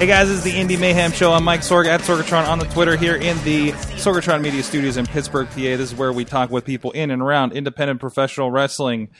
[0.00, 1.34] Hey guys, this is the Indie Mayhem Show.
[1.34, 5.04] I'm Mike Sorg at Sorgatron on the Twitter here in the Sorgatron Media Studios in
[5.04, 5.56] Pittsburgh, PA.
[5.56, 9.10] This is where we talk with people in and around independent professional wrestling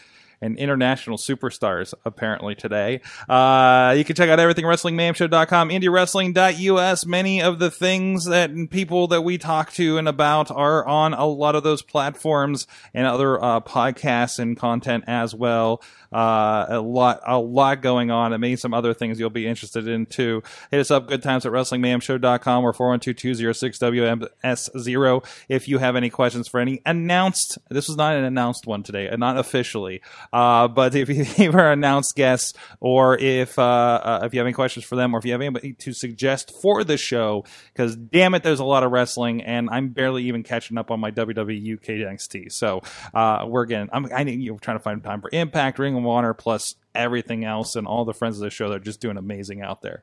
[0.40, 3.02] and international superstars, apparently, today.
[3.28, 7.04] Uh, you can check out everything WrestlingMayhemShow.com, IndieWrestling.us.
[7.04, 11.26] Many of the things that people that we talk to and about are on a
[11.26, 15.82] lot of those platforms and other uh, podcasts and content as well.
[16.12, 19.86] Uh, a lot, a lot going on, and maybe some other things you'll be interested
[19.86, 20.42] in too.
[20.70, 26.60] Hit us up, good times at WrestlingMayhemShow.com or 412-206-WMS0 if you have any questions for
[26.60, 31.08] any announced, this was not an announced one today, and not officially, uh, but if
[31.38, 35.14] you are announced guests or if, uh, uh, if you have any questions for them
[35.14, 38.64] or if you have anybody to suggest for the show, because damn it, there's a
[38.64, 42.52] lot of wrestling and I'm barely even catching up on my WWE UK NXT.
[42.52, 42.82] So,
[43.14, 45.99] uh, we're again, I'm, I need, you know, trying to find time for Impact, Ring
[46.06, 49.16] Honor, plus everything else and all the friends of the show that are just doing
[49.16, 50.02] amazing out there.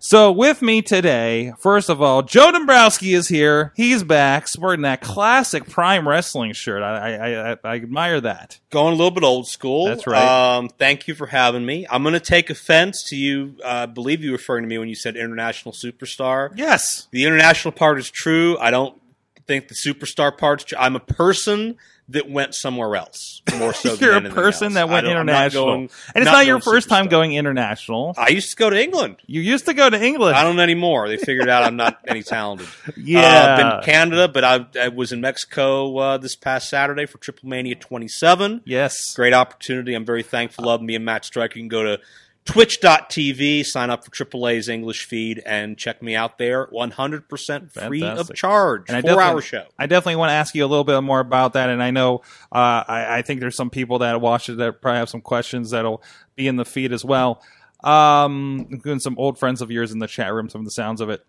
[0.00, 3.72] So with me today, first of all, Joe Dombrowski is here.
[3.74, 6.82] He's back, sporting that classic Prime Wrestling shirt.
[6.82, 8.58] I I, I, I admire that.
[8.70, 9.86] going a little bit old school.
[9.86, 10.56] That's right.
[10.56, 11.86] Um, thank you for having me.
[11.90, 13.56] I'm going to take offense to you.
[13.64, 16.50] Uh, I believe you referring to me when you said international superstar.
[16.54, 17.08] Yes.
[17.12, 18.58] The international part is true.
[18.58, 19.00] I don't
[19.46, 20.78] think the superstar part's true.
[20.78, 21.76] I'm a person
[22.10, 23.94] that went somewhere else more so.
[24.00, 25.64] You're a person that went not international.
[25.66, 27.10] going- and it's not, your first time superstar.
[27.10, 28.14] going international.
[28.18, 29.16] I used to go to England.
[29.26, 30.36] You used to go to England.
[30.36, 31.08] I don't anymore.
[31.08, 32.68] They figured out I'm not any talented.
[32.96, 33.20] Yeah.
[33.40, 37.18] Uh, been to Canada, but I, I was in Mexico uh, this past Saturday for
[37.18, 38.62] Triplemania 27.
[38.64, 39.14] yes.
[39.14, 39.94] Great opportunity.
[39.94, 41.58] I'm very thankful of me and Matt Striker.
[41.58, 42.00] You can go to
[42.44, 48.30] twitch.tv, sign up for AAA's English feed, and check me out there 100% free Fantastic.
[48.30, 48.84] of charge.
[48.88, 49.66] And Four hour show.
[49.78, 51.70] I definitely want to ask you a little bit more about that.
[51.70, 54.98] And I know uh, I, I think there's some people that watch it that probably
[54.98, 56.02] have some questions that'll
[56.36, 57.42] be in the feed as well.
[57.82, 61.00] Um, including some old friends of yours in the chat room, some of the sounds
[61.00, 61.24] of it.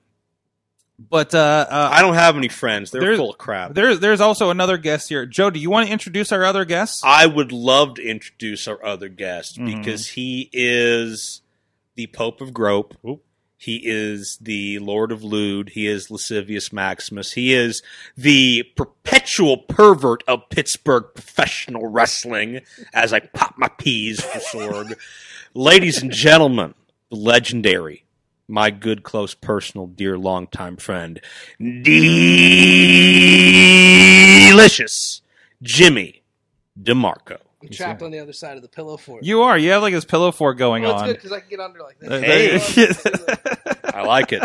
[1.10, 2.92] But uh, uh, I don't have any friends.
[2.92, 3.74] They're There's- full of crap.
[3.74, 5.26] there's there's also another guest here.
[5.26, 7.02] Joe, do you want to introduce our other guest?
[7.06, 9.78] I would love to introduce our other guest Mhm.
[9.78, 11.42] because he is
[11.96, 12.96] the Pope of Grope.
[13.58, 15.70] He is the Lord of Lewd.
[15.70, 17.34] He is Lascivious Maximus.
[17.34, 17.84] He is
[18.18, 22.62] the perpetual pervert of Pittsburgh professional wrestling
[22.94, 24.96] as I pop my peas for Sorg.
[25.54, 26.74] Ladies and gentlemen,
[27.12, 28.04] the legendary,
[28.52, 31.20] my good, close, personal, dear, longtime friend,
[34.50, 35.22] delicious
[35.62, 36.22] Jimmy
[36.80, 37.38] DeMarco.
[37.64, 39.24] I'm trapped on the other side of the pillow fort.
[39.24, 39.58] You are.
[39.58, 41.08] You have like this pillow fort going well, it's on.
[41.08, 42.76] good because I can get under like this.
[42.76, 42.88] Hey.
[43.94, 44.44] I like it.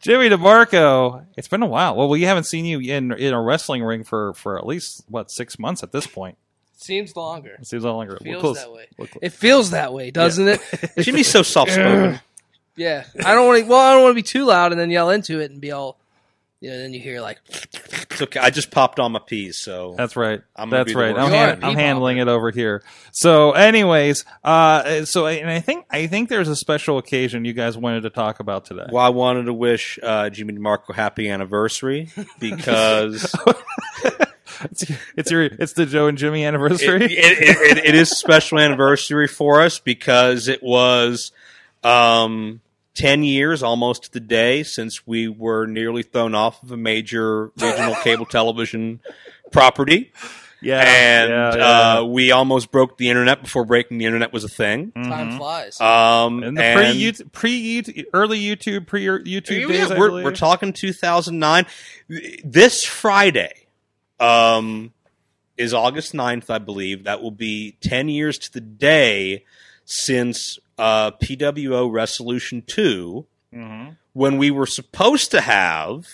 [0.00, 1.96] Jimmy DeMarco, it's been a while.
[1.96, 5.30] Well, we haven't seen you in in a wrestling ring for for at least what
[5.30, 6.36] six months at this point.
[6.76, 7.56] Seems longer.
[7.60, 8.18] It seems longer.
[8.20, 8.58] We're Feels close.
[8.58, 8.88] that way.
[9.22, 10.60] It feels that way, doesn't it?
[10.98, 12.20] Jimmy's so soft spoken.
[12.76, 13.04] Yeah.
[13.24, 13.68] I don't want to.
[13.68, 15.70] Well, I don't want to be too loud and then yell into it and be
[15.72, 15.98] all.
[16.60, 17.40] You know, then you hear like.
[17.50, 18.40] It's okay.
[18.40, 20.40] I just popped on my peas, so That's right.
[20.56, 21.10] I'm That's right.
[21.14, 22.82] I'm, You are han- a I'm handling it over here.
[23.12, 27.76] So, anyways, uh, so and I think I think there's a special occasion you guys
[27.76, 28.86] wanted to talk about today.
[28.90, 32.08] well, I wanted to wish uh, Jimmy DeMarco happy anniversary
[32.38, 33.34] because
[34.70, 34.84] It's,
[35.16, 37.04] it's your it's the Joe and Jimmy it, anniversary.
[37.04, 41.32] it, it, it is a special anniversary for us because it was
[41.82, 42.60] um,
[42.94, 47.46] 10 years almost to the day since we were nearly thrown off of a major
[47.56, 49.00] regional cable television
[49.50, 50.12] property.
[50.62, 51.98] yeah, and yeah, yeah.
[51.98, 54.92] Uh, we almost broke the internet before breaking the internet was a thing.
[54.92, 55.80] Time flies.
[55.80, 59.90] Um, and the pre YouTube, pre early YouTube, pre YouTube Yeah, days.
[59.90, 61.66] I we're, we're talking 2009.
[62.44, 63.52] This Friday
[64.20, 64.92] um,
[65.56, 67.04] is August 9th, I believe.
[67.04, 69.44] That will be 10 years to the day
[69.84, 73.96] since uh, PWO Resolution 2, Mhm.
[74.12, 76.06] when we were supposed to have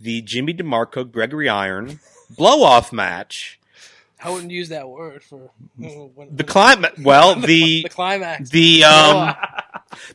[0.00, 1.98] the Jimmy DeMarco Gregory Iron
[2.30, 3.58] blow off match.
[4.22, 8.50] I wouldn't use that word for when, The climate, well, the the climax.
[8.50, 9.34] the um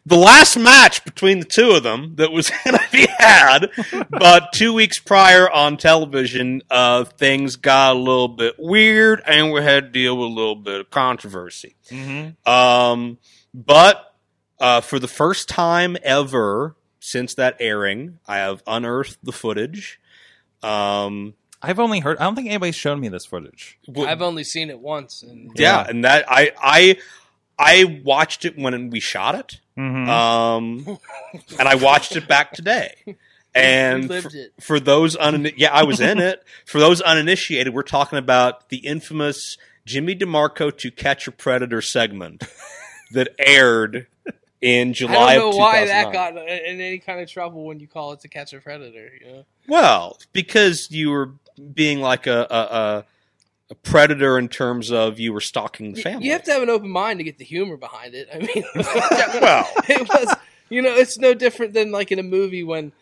[0.05, 3.71] the last match between the two of them that was going to be had,
[4.09, 9.61] but two weeks prior on television, uh, things got a little bit weird, and we
[9.63, 11.75] had to deal with a little bit of controversy.
[11.89, 12.35] Mhm.
[12.47, 13.17] Um,
[13.53, 14.13] but
[14.59, 19.99] uh, for the first time ever since that airing, I have unearthed the footage.
[20.61, 22.17] Um, I've only heard.
[22.17, 23.77] I don't think anybody's shown me this footage.
[23.97, 25.89] I've only seen it once, and yeah, Yeah.
[25.89, 26.97] and that I I
[27.57, 29.59] I watched it when we shot it.
[29.77, 30.07] Mhm.
[30.07, 30.99] Um,
[31.59, 32.93] and I watched it back today.
[33.55, 36.43] And for, for those un yeah, I was in it.
[36.65, 42.43] For those uninitiated, we're talking about the infamous Jimmy DeMarco to Catch a Predator segment
[43.13, 44.07] that aired
[44.61, 47.79] in July I don't of know why that got in any kind of trouble when
[47.79, 49.11] you call it to catch a predator.
[49.19, 49.45] You know?
[49.67, 51.31] Well, because you were
[51.73, 53.05] being like a a, a,
[53.71, 56.25] a predator in terms of you were stalking the family.
[56.25, 58.29] You have to have an open mind to get the humor behind it.
[58.33, 58.63] I mean,
[59.41, 59.67] Well.
[59.89, 60.35] it was
[60.69, 62.93] you know it's no different than like in a movie when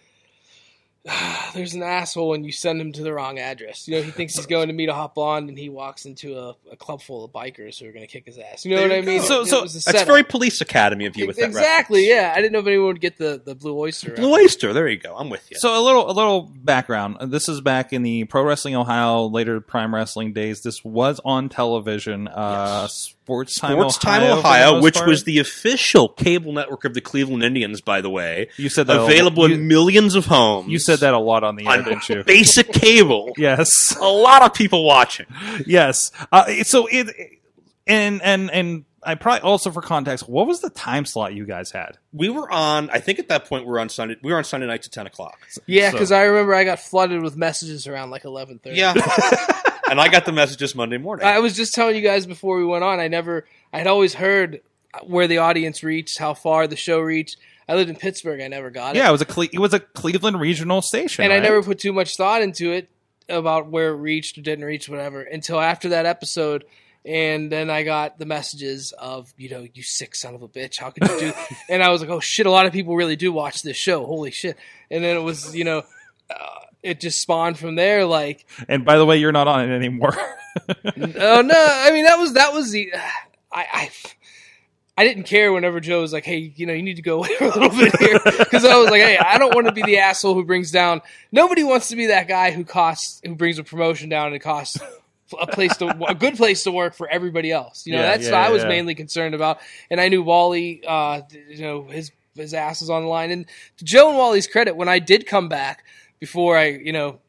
[1.55, 3.87] there's an asshole and you send him to the wrong address.
[3.87, 6.37] You know, he thinks he's going to meet a hot blonde and he walks into
[6.37, 8.65] a, a club full of bikers who are going to kick his ass.
[8.65, 9.19] You know There what I mean?
[9.21, 9.25] go.
[9.25, 10.05] So- It so That's setup.
[10.05, 12.07] very Police Academy of you with that exactly.
[12.07, 14.11] Yeah, I didn't know if anyone would get the the blue oyster.
[14.13, 14.43] Blue reference.
[14.53, 14.73] Oyster.
[14.73, 15.15] There you go.
[15.15, 15.57] I'm with you.
[15.57, 17.17] So a little a little background.
[17.31, 20.61] This is back in the Pro Wrestling Ohio, later Prime Wrestling days.
[20.61, 22.27] This was on television.
[22.27, 22.87] Uh,
[23.31, 25.07] Sports Time Sports Ohio, for the Ohio, which part.
[25.07, 28.99] was the official cable network of the Cleveland Indians, by the way, you said that
[28.99, 30.67] available You, in millions of homes.
[30.69, 32.23] you said that a lot on the air, on didn't you?
[32.23, 33.31] basic cable.
[33.37, 33.95] Yes.
[33.99, 35.25] A lot of people watching.
[35.65, 36.11] yes.
[36.31, 37.07] Uh, so it
[37.87, 41.71] and and and I probably also for context, what was the time slot you guys
[41.71, 41.97] had?
[42.13, 42.91] We were on.
[42.91, 44.17] I think at that point we were on Sunday.
[44.21, 45.39] We were on Sunday nights at ten o'clock.
[45.65, 48.77] Yeah, So- because I remember I got flooded with messages around like eleven thirty.
[48.77, 48.93] Yeah,
[49.91, 51.25] and I got the messages Monday morning.
[51.25, 53.01] I was just telling you guys before we went on.
[53.01, 54.61] I never, I had always heard
[55.03, 57.35] where the audience reached, how far the show reached.
[57.67, 58.41] I lived in Pittsburgh.
[58.41, 58.99] I never got it.
[58.99, 61.79] Yeah, it was a Cle- it was a Cleveland regional station, and I never put
[61.79, 62.89] too much thought into it
[63.29, 66.65] about where it reached or didn't reach, whatever, until after that episode.
[67.03, 70.77] And then I got the messages of, you know, you sick son of a bitch,
[70.77, 71.33] how could you do?
[71.69, 74.05] and I was like, oh shit, a lot of people really do watch this show.
[74.05, 74.57] Holy shit!
[74.89, 75.83] And then it was, you know,
[76.29, 78.05] uh, it just spawned from there.
[78.05, 80.15] Like, And by the way, you're not on it anymore.
[80.67, 82.91] oh no, I mean that was that was the,
[83.51, 83.65] I.
[83.73, 83.89] I
[84.97, 87.33] I didn't care whenever Joe was like, "Hey, you know, you need to go away
[87.37, 89.81] for a little bit here," because I was like, "Hey, I don't want to be
[89.81, 91.01] the asshole who brings down.
[91.31, 94.39] Nobody wants to be that guy who costs, who brings a promotion down and it
[94.39, 94.77] costs
[95.39, 97.87] a place to a good place to work for everybody else.
[97.87, 98.69] You know, Yeah, that's yeah, what I was yeah.
[98.69, 99.59] mainly concerned about.
[99.89, 103.31] And I knew Wally, uh, you know, his his ass was on the line.
[103.31, 103.45] And
[103.77, 105.83] to Joe and Wally's credit, when I did come back
[106.21, 107.19] before I, you know,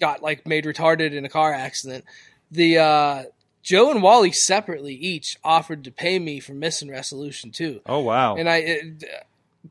[0.00, 2.06] got like made retarded in a car accident,
[2.50, 3.24] the uh,
[3.62, 7.82] Joe and Wally separately each offered to pay me for missing Resolution too.
[7.84, 8.36] oh wow.
[8.36, 9.04] And I, it,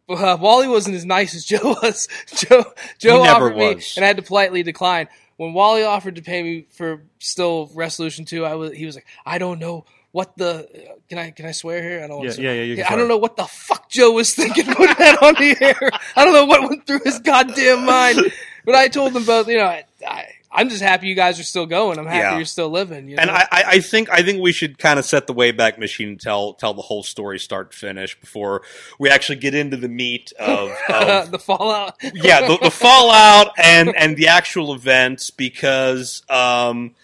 [0.08, 2.08] uh, Wally wasn't as nice as Joe was.
[2.28, 2.66] Joe,
[3.00, 5.08] Joe offered me, and I had to politely decline.
[5.38, 9.08] When Wally offered to pay me for still Resolution Two, I was he was like,
[9.26, 10.68] I don't know what the
[11.10, 12.04] can I can I swear here?
[12.04, 12.20] I don't.
[12.22, 14.34] yeah, Want to yeah, yeah, you can I don't know what the fuck Joe was
[14.34, 15.90] thinking putting that on the air.
[16.16, 18.20] I don't know what went through his goddamn mind.
[18.66, 21.44] But I told them both, you know, I, I, I'm just happy you guys are
[21.44, 21.98] still going.
[21.98, 22.36] I'm happy Yeah.
[22.36, 23.08] you're still living.
[23.08, 23.22] You know?
[23.22, 26.10] And I, I I think I think we should kind of set the Wayback Machine
[26.10, 28.62] and tell tell the whole story start to finish before
[29.00, 31.96] we actually get into the meat of, of the fallout.
[32.02, 36.96] yeah the, the fallout and and the actual events because um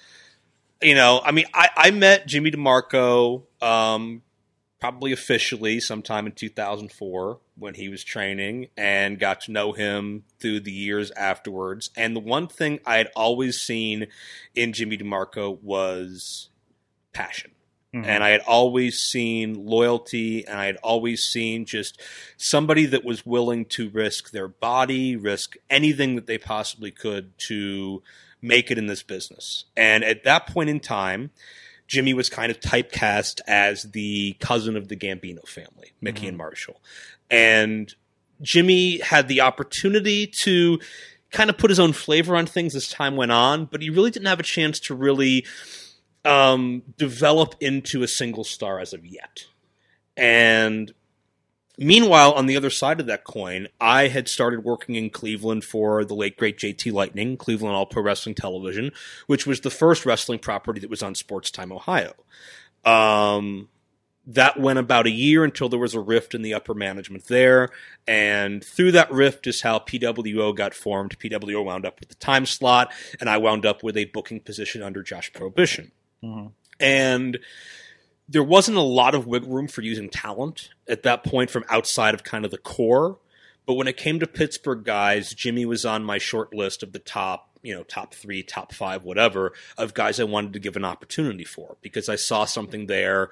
[0.86, 4.22] you know I mean I I met Jimmy DeMarco um
[4.80, 10.60] probably officially sometime in 2004 when he was training and got to know him through
[10.60, 14.08] the years afterwards and the one thing I had always seen
[14.54, 16.50] in Jimmy DeMarco was
[17.14, 17.52] passion
[17.94, 18.06] Mhm.
[18.06, 22.02] and I had always seen loyalty, and I had always seen just
[22.36, 28.04] somebody that was willing to risk their body, risk anything that they possibly could to
[28.46, 29.66] make it in this business.
[29.76, 31.32] And at that point in time,
[31.88, 36.82] Jimmy was kind of typecast as the cousin of the Gambino family, Mickey and Marshall.
[37.30, 37.94] And
[38.42, 40.80] Jimmy had the opportunity to
[41.32, 44.12] kind of put his own flavor on things as time went on, but he really
[44.12, 45.46] didn't have a chance to really
[46.24, 49.46] um, develop into a single star as of yet.
[50.18, 50.92] And
[51.78, 56.04] meanwhile, on the other side of that coin, I had started working in Cleveland for
[56.06, 58.92] the late great JT Lightning, Cleveland All Pro Wrestling Television,
[59.28, 62.14] which was the first wrestling property that was on Sports Time Ohio.
[62.84, 63.70] Um,
[64.28, 67.70] that went about a year until there was a rift in the upper management there.
[68.08, 71.18] And through that rift is how PWO got formed.
[71.20, 74.82] PWO wound up with the time slot, and I wound up with a booking position
[74.82, 75.92] under Josh Prohibition.
[76.24, 76.52] Mhm.
[76.80, 77.40] And
[78.28, 82.14] there wasn't a lot of wiggle room for using talent at that point from outside
[82.14, 83.20] of kind of the core.
[83.66, 87.00] But when it came to Pittsburgh guys, Jimmy was on my short list of the
[87.00, 90.86] top you know top three, top five, whatever of guys I wanted to give an
[90.86, 93.32] opportunity for because I saw something there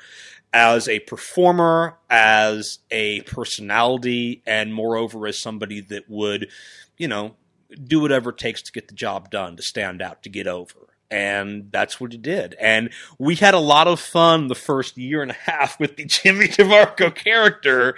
[0.52, 6.50] as a performer, as a personality, and moreover as somebody that would,
[6.98, 7.36] you know,
[7.84, 10.93] do whatever it takes to get the job done, to stand out, to get over.
[11.14, 12.56] And that's what he did.
[12.60, 12.90] And
[13.20, 16.48] we had a lot of fun the first year and a half with the Jimmy
[16.48, 17.96] DeMarco character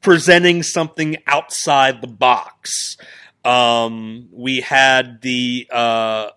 [0.00, 2.96] presenting something outside the box.
[3.44, 6.30] Um, we had the uh,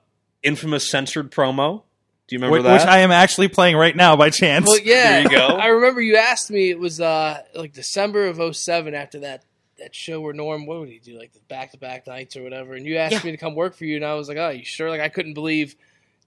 [0.43, 1.83] infamous censored promo.
[2.27, 2.73] Do you remember Which, that?
[2.73, 4.67] which I am actually playing right now by chance.
[4.67, 5.21] Well, yeah.
[5.21, 5.47] There you go.
[5.55, 6.71] I remember you asked me.
[6.71, 9.43] It was uh like December of 07 after that
[9.77, 12.43] that show where Norm, what would he do, like the back to back nights or
[12.43, 12.73] whatever?
[12.73, 13.23] And you asked Yeah.
[13.23, 14.89] me to come work for you, and I was like, oh, you sure?
[14.89, 15.75] Like I couldn't believe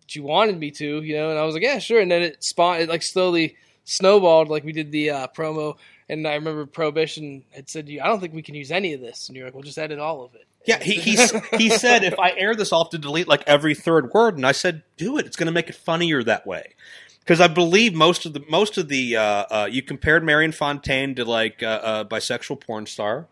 [0.02, 1.30] that you wanted me to, you know?
[1.30, 2.00] And I was like, yeah, sure.
[2.00, 4.48] And then it spawned, it like slowly snowballed.
[4.48, 5.76] Like we did the uh, promo,
[6.08, 8.92] and I remember Prohibition had said, to you, I don't think we can use any
[8.92, 10.46] of this, and you're like, well, just edit all of it.
[10.66, 11.16] Yeah, he he
[11.56, 14.46] he said if I air this, I'll have to delete like every third word, and
[14.46, 15.24] I said, do it.
[15.24, 16.74] It's going to make it funnier that way.
[17.20, 21.14] Because I believe most of the most of the uh, uh, you compared Marion Fontaine
[21.14, 23.28] to like uh, a bisexual porn star.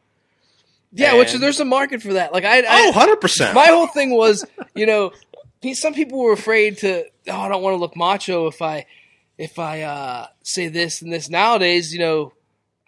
[0.96, 2.32] Yeah, which there's a market for that.
[2.32, 3.54] Like I, I Oh, 100 percent.
[3.54, 5.12] my whole thing was, you know,
[5.74, 7.04] some people were afraid to.
[7.28, 8.86] Oh, I don't want to look macho if I,
[9.36, 11.28] if I uh, say this and this.
[11.28, 12.32] Nowadays, you know,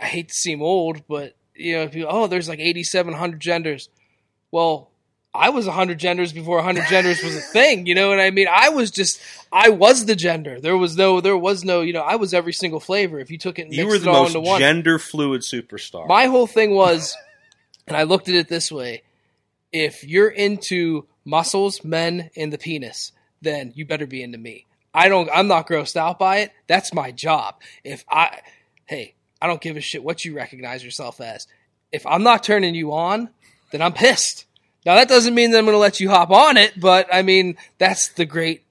[0.00, 3.88] I hate to seem old, but you know, people, oh, there's like 8,700 genders.
[4.52, 4.90] Well,
[5.34, 7.86] I was 100 genders before 100 genders was a thing.
[7.86, 8.46] You know what I mean?
[8.50, 9.20] I was just,
[9.52, 10.60] I was the gender.
[10.60, 13.18] There was no, there was no, you know, I was every single flavor.
[13.18, 16.06] If you took it and You were the most gender fluid superstar.
[16.06, 17.16] my whole thing was,
[17.88, 19.02] and I looked at it this way:
[19.72, 24.66] if you're into muscles, men, and the penis, then you better be into me.
[24.94, 25.28] I don't.
[25.32, 26.52] I'm not grossed out by it.
[26.66, 27.56] That's my job.
[27.84, 28.40] If I,
[28.86, 31.46] hey, I don't give a shit what you recognize yourself as.
[31.92, 33.30] If I'm not turning you on,
[33.70, 34.46] then I'm pissed.
[34.84, 37.22] Now that doesn't mean that I'm going to let you hop on it, but I
[37.22, 38.64] mean that's the great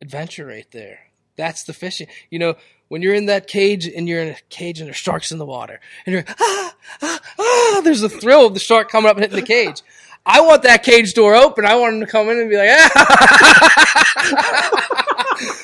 [0.00, 1.00] adventure right there.
[1.36, 2.06] That's the fishing.
[2.30, 2.54] You know,
[2.94, 5.44] when you're in that cage and you're in a cage and there's sharks in the
[5.44, 9.24] water and you're ah, ah, ah, there's a thrill of the shark coming up and
[9.24, 9.82] hitting the cage.
[10.24, 11.64] I want that cage door open.
[11.66, 13.34] I want him to come in and be like, ah.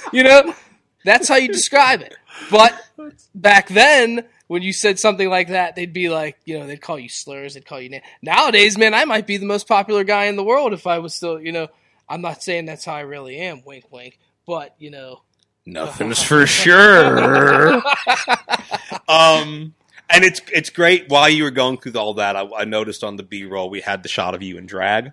[0.12, 0.52] you know,
[1.04, 2.16] that's how you describe it.
[2.50, 2.74] But
[3.32, 6.98] back then, when you said something like that, they'd be like, you know, they'd call
[6.98, 8.02] you slurs, they'd call you names.
[8.22, 11.14] Nowadays, man, I might be the most popular guy in the world if I was
[11.14, 11.68] still, you know,
[12.08, 14.18] I'm not saying that's how I really am, wink, wink,
[14.48, 15.22] but you know,
[15.66, 17.82] Nothing's for sure.
[19.08, 19.74] um,
[20.08, 21.08] and it's it's great.
[21.08, 23.80] While you were going through all that, I, I noticed on the B roll we
[23.80, 25.12] had the shot of you in drag.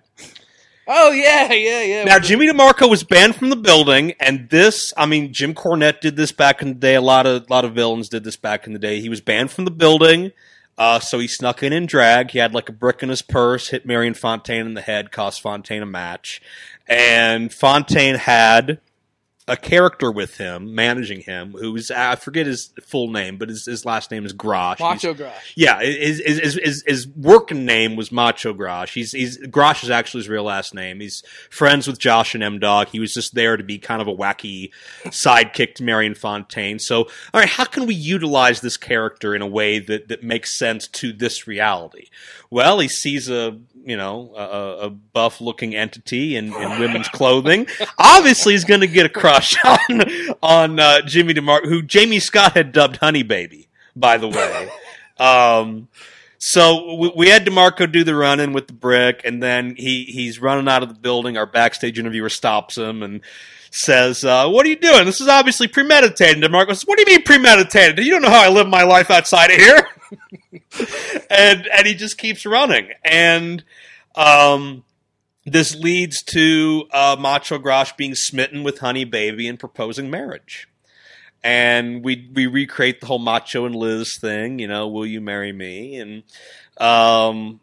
[0.86, 2.04] oh yeah, yeah, yeah.
[2.04, 6.16] Now, Jimmy DeMarco was banned from the building, and this, I mean, Jim Cornette did
[6.16, 6.94] this back in the day.
[6.94, 9.00] A lot of lot of villains did this back in the day.
[9.00, 10.32] He was banned from the building,
[10.76, 12.32] uh, so he snuck in in drag.
[12.32, 15.40] He had like a brick in his purse, hit Marion Fontaine in the head, cost
[15.40, 16.40] Fontaine a match,
[16.88, 18.80] and Fontaine had
[19.48, 23.84] a character with him, managing him, who's I forget his full name, but his, his
[23.84, 24.78] last name is Grosh.
[24.80, 25.52] Macho He's- Grosh.
[25.56, 28.92] yeah, his, his, his, his, his working name was Macho Grosh.
[28.92, 31.00] He's, he's Grosh is actually his real last name.
[31.00, 32.88] He's friends with Josh and M Dog.
[32.88, 34.70] He was just there to be kind of a wacky
[35.06, 36.78] sidekick to Marion Fontaine.
[36.78, 40.58] So, all right, how can we utilize this character in a way that, that makes
[40.58, 42.08] sense to this reality?
[42.50, 47.66] Well, he sees a you know a, a buff looking entity in, in women's clothing.
[47.98, 50.02] Obviously, he's going to get a crush on
[50.42, 54.70] on uh, Jimmy DeMar, who Jamie Scott had dubbed Honey Baby, by the way.
[55.20, 55.88] Um,
[56.38, 60.04] so we, we had Demarco do the run in with the brick, and then he
[60.04, 61.36] he's running out of the building.
[61.36, 63.20] Our backstage interviewer stops him and
[63.70, 65.04] says, uh, "What are you doing?
[65.04, 68.04] This is obviously premeditated." Demarco says, "What do you mean premeditated?
[68.04, 69.88] You don't know how I live my life outside of here."
[71.30, 73.64] and and he just keeps running, and
[74.14, 74.84] um,
[75.44, 80.68] this leads to uh, Macho Grosh being smitten with Honey Baby and proposing marriage
[81.42, 84.58] and we we recreate the whole Macho and Liz thing.
[84.58, 85.96] You know, will you marry me?
[85.96, 86.22] And
[86.78, 87.60] um,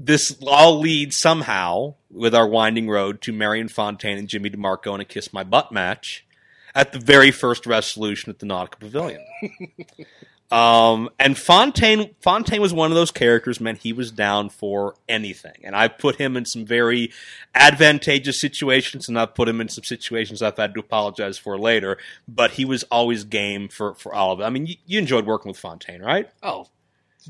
[0.00, 5.00] this all leads somehow with our winding road to Marion Fontaine and Jimmy DeMarco in
[5.00, 6.26] a kiss my butt match
[6.74, 9.24] at the very first resolution at the Nautica Pavilion.
[10.50, 13.76] Um, and Fontaine Fontaine was one of those characters, man.
[13.76, 17.12] He was down for anything, and I put him in some very
[17.54, 21.98] advantageous situations, and I've put him in some situations I've had to apologize for later.
[22.26, 24.42] But he was always game for for all of it.
[24.42, 26.28] I mean, you, you enjoyed working with Fontaine, right?
[26.42, 26.66] Oh,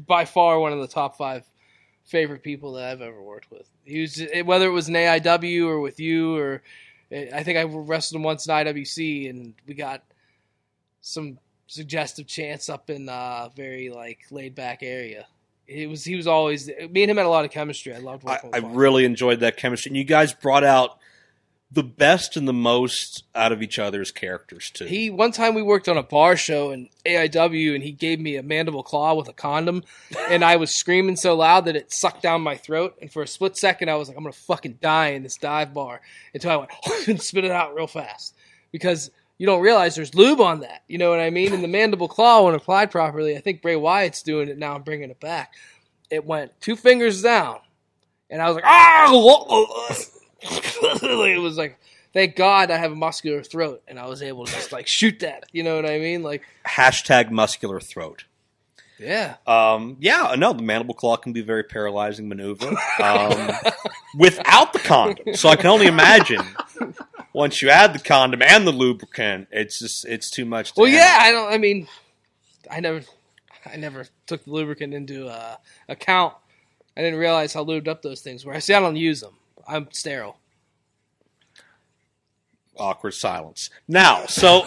[0.07, 1.45] by far one of the top five
[2.11, 3.69] favorite people that I've ever worked with.
[3.85, 6.62] He was whether it was an AIW or with you or
[7.12, 10.02] I think I wrestled him once in IWC and we got
[11.00, 11.38] some
[11.69, 15.26] suggestive chants up in a very like laid back area.
[15.69, 17.95] It was he was always me and him had a lot of chemistry.
[17.95, 18.76] I loved I, working I with him.
[18.76, 20.99] really enjoyed that chemistry, and you guys brought out
[21.73, 24.87] the best and the most out of each other's characters too.
[24.87, 28.37] He one time we worked on a bar show in AIW and he gave me
[28.37, 29.85] a mandible claw with a condom
[30.29, 33.27] and I was screaming so loud that it sucked down my throat and for a
[33.27, 36.00] split second I was like I'm gonna fucking die in this dive bar
[36.35, 36.71] until I went
[37.09, 38.35] and spit it out real fast.
[38.73, 41.53] Because you don't realize there's lube on that you know what I mean?
[41.53, 44.85] And the mandible claw when applied properly I think Bray Wyatt's doing it now and
[44.85, 45.55] bringing it back.
[46.11, 47.61] It went two fingers down
[48.29, 49.07] and I was like ah
[50.42, 51.78] it was like
[52.12, 55.20] thank God I have a muscular throat and I was able to just like shoot
[55.20, 55.44] that.
[55.52, 56.23] You know what I mean?
[56.23, 58.25] Like, Hashtag muscular throat.
[58.99, 59.37] yeah.
[59.47, 62.68] Um, yeah, no, the mandible claw can be a very paralyzing maneuver
[63.02, 63.50] um,
[64.18, 65.35] without the condom.
[65.35, 66.42] So I can only imagine
[67.32, 70.73] once you add the condom and the lubricant, it's just it's too much.
[70.73, 71.06] To Well, handle.
[71.06, 71.18] yeah.
[71.20, 71.52] I don't.
[71.52, 71.87] I mean,
[72.70, 73.02] I never,
[73.64, 75.56] I never took the lubricant into uh,
[75.88, 76.35] account.
[76.97, 78.52] I didn't realize how lubed up those things were.
[78.52, 78.75] I see.
[78.75, 79.35] I don't use them.
[79.71, 80.37] I'm sterile.
[82.77, 83.71] awkward silence.
[83.87, 84.65] Now, so,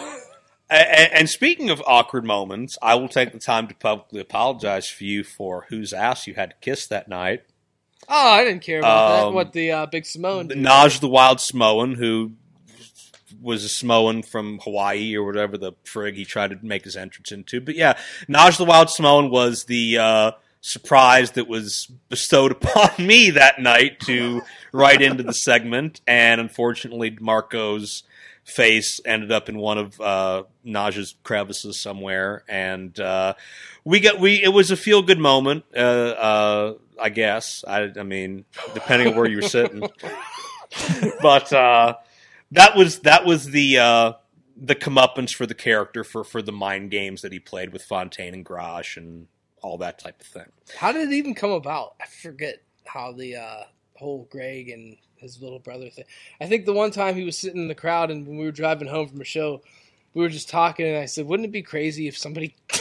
[0.70, 5.24] and speaking of awkward moments, I will take the time to publicly apologize for you
[5.24, 7.42] for whose ass you had to kiss that night.
[8.08, 9.26] Oh, I didn't care about that.
[9.28, 10.48] Um, What the uh, big Simone?
[10.48, 10.58] did.
[10.58, 12.32] Naj the Wild Samoan, who
[13.40, 17.32] was a Samoan from Hawaii or whatever the frig he tried to make his entrance
[17.32, 17.60] into.
[17.60, 20.30] But yeah, Naj the Wild Samoan was the uh,
[20.64, 24.42] surprise that was bestowed upon me that night to
[24.72, 28.02] write into the segment, and unfortunately, Marco's
[28.44, 30.42] face ended up in one of uh,
[31.22, 33.34] crevices somewhere, and uh,
[33.84, 34.42] we got we.
[34.42, 37.64] It was a feel good moment, uh, uh, I guess.
[37.66, 39.80] I, I mean, depending on where you were sitting,
[41.22, 41.94] but uh,
[42.52, 44.12] that was that was the uh,
[44.56, 48.34] the comeuppance for the character for for the mind games that he played with Fontaine
[48.34, 49.26] and Grosh and
[49.64, 50.46] all that type of thing.
[50.76, 51.94] How did it even come about?
[52.00, 53.62] I forget how the uh,
[53.96, 56.04] whole Greg and his little brother thing.
[56.40, 58.52] I think the one time he was sitting in the crowd and when we were
[58.52, 59.62] driving home from a show,
[60.12, 62.54] we were just talking and I said, "Wouldn't it be crazy if somebody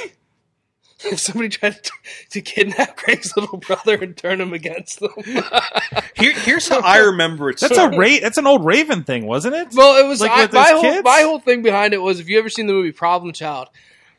[1.05, 1.91] if somebody tried to,
[2.31, 5.11] to kidnap Greg's little brother and turn him against them?"
[6.15, 7.59] Here, here's how I remember it.
[7.59, 9.69] That's a ra- That's an old Raven thing, wasn't it?
[9.73, 11.03] well, it was Like I, my whole kids?
[11.03, 13.69] my whole thing behind it was if you ever seen the movie Problem Child.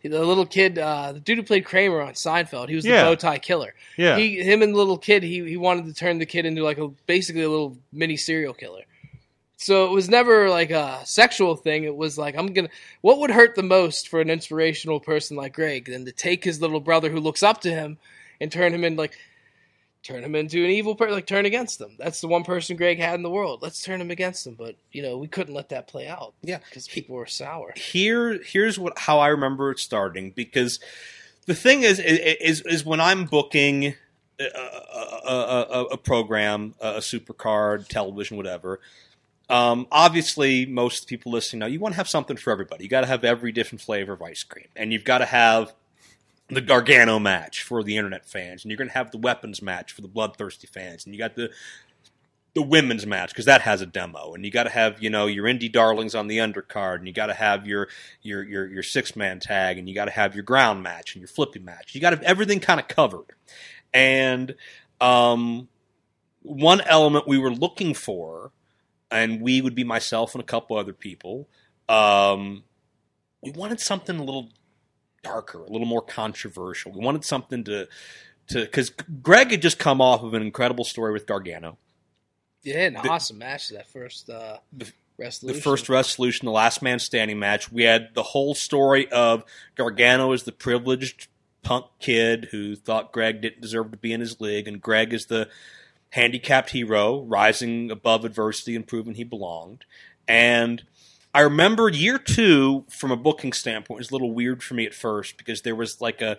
[0.09, 3.05] The little kid, uh, the dude who played Kramer on Seinfeld, he was the Yeah.
[3.05, 3.75] bow tie killer.
[3.97, 4.17] yeah.
[4.19, 6.79] He, him and the little kid, he he wanted to turn the kid into like
[6.79, 8.83] a basically a little mini serial killer.
[9.57, 11.85] So it was never like a sexual thing.
[11.85, 12.69] It was like I'm gonna.
[13.01, 16.61] What would hurt the most for an inspirational person like Greg than to take his
[16.61, 17.97] little brother who looks up to him
[18.43, 19.17] and turn him in like
[20.05, 21.97] turn him into an evil person, like turn against them.
[21.99, 23.63] That's the one person Greg had in the world.
[23.63, 24.55] Let's turn him against him.
[24.55, 26.35] But you know we couldn't let that play out.
[26.43, 26.59] Yeah.
[26.59, 27.73] because people were sour.
[27.75, 30.79] here here's what how I remember it starting because
[31.47, 33.95] the thing is is is when I'm booking
[34.39, 38.81] a, a, a, a program, a supercard, television, whatever.
[39.51, 42.85] Um, obviously, most people listening now, you want to have something for everybody.
[42.85, 45.75] You got to have every different flavor of ice cream, and you've got to have
[46.55, 49.93] the Gargano match for the internet fans, and you're going to have the weapons match
[49.93, 51.51] for the bloodthirsty fans, and you got the
[52.55, 55.27] the women's match because that has a demo, and you got to have you know
[55.27, 57.89] your indie darlings on the undercard, and you got to have your
[58.23, 61.21] your your, your six man tag, and you got to have your ground match and
[61.21, 61.95] your flippy match.
[61.95, 63.35] You got to have everything kind of covered,
[63.93, 64.55] and
[65.01, 65.69] um,
[66.43, 68.53] one element we were looking for,
[69.11, 71.49] and we would be myself and a couple other people.
[71.89, 72.65] Um,
[73.43, 74.51] we wanted something a little
[75.25, 76.93] darker, a little more controversial.
[76.93, 77.89] We wanted something to
[78.49, 78.91] to because
[79.23, 81.79] Greg had just come off of an incredible story with Gargano.
[82.63, 85.57] Yeah, an The- awesome match that first uh, The- resolution.
[85.57, 87.73] the first resolution, the last man standing match.
[87.73, 91.29] We had the whole story of Gargano as the privileged
[91.63, 95.27] punk kid who thought Greg didn't deserve to be in his league, and Greg is
[95.27, 95.49] the
[96.11, 99.85] handicapped hero rising above adversity and proving he belonged.
[100.29, 100.85] And
[101.35, 104.95] I remember year two, from a booking standpoint, was a little weird for me at
[104.95, 106.39] first because there was like a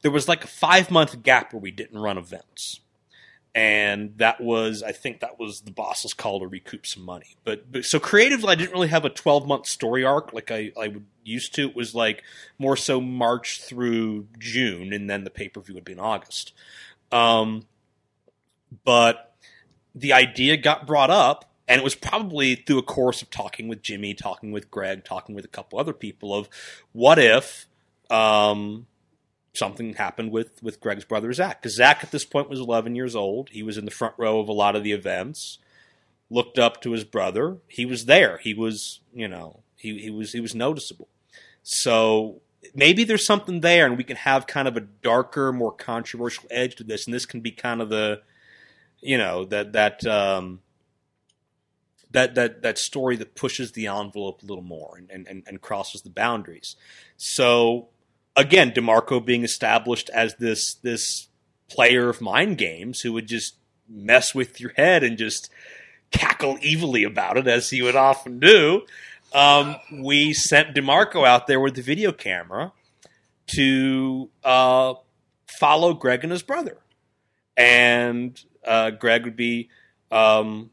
[0.00, 2.80] there was like a five month gap where we didn't run events
[3.54, 7.36] and that was I think that was the boss's call to recoup some money.
[7.44, 10.72] But, but so creatively, I didn't really have a twelve month story arc like I
[10.80, 11.68] I used to.
[11.68, 12.22] It was like
[12.58, 16.54] more so March through June, and then the pay per view would be in August.
[17.10, 17.66] Um,
[18.84, 19.34] but
[19.94, 21.51] the idea got brought up.
[21.72, 25.34] And it was probably through a course of talking with Jimmy, talking with Greg, talking
[25.34, 26.50] with a couple other people of
[26.92, 27.66] what if
[28.10, 28.86] um,
[29.54, 33.16] something happened with with Greg's brother Zach because Zach at this point was 11 years
[33.16, 33.48] old.
[33.48, 35.60] He was in the front row of a lot of the events.
[36.28, 37.56] Looked up to his brother.
[37.68, 38.36] He was there.
[38.36, 41.08] He was, you know, he he was he was noticeable.
[41.62, 42.42] So
[42.74, 46.76] maybe there's something there, and we can have kind of a darker, more controversial edge
[46.76, 48.20] to this, and this can be kind of the,
[49.00, 50.60] you know, that that um,
[52.12, 56.02] that that that story that pushes the envelope a little more and and, and crosses
[56.02, 56.76] the boundaries.
[57.16, 57.88] So
[58.36, 61.28] again, Demarco being established as this this
[61.68, 63.56] player of mind games who would just
[63.88, 65.50] mess with your head and just
[66.10, 68.82] cackle evilly about it as he would often do.
[69.34, 72.72] Um, we sent Demarco out there with the video camera
[73.54, 74.94] to uh,
[75.46, 76.76] follow Greg and his brother,
[77.56, 79.70] and uh, Greg would be
[80.10, 80.70] um,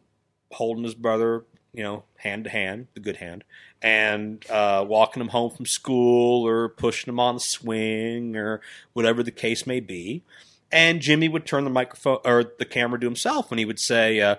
[0.51, 3.43] holding his brother, you know, hand to hand, the good hand,
[3.81, 8.61] and uh, walking him home from school or pushing him on the swing or
[8.93, 10.23] whatever the case may be.
[10.71, 14.19] And Jimmy would turn the microphone or the camera to himself, and he would say,
[14.19, 14.35] uh,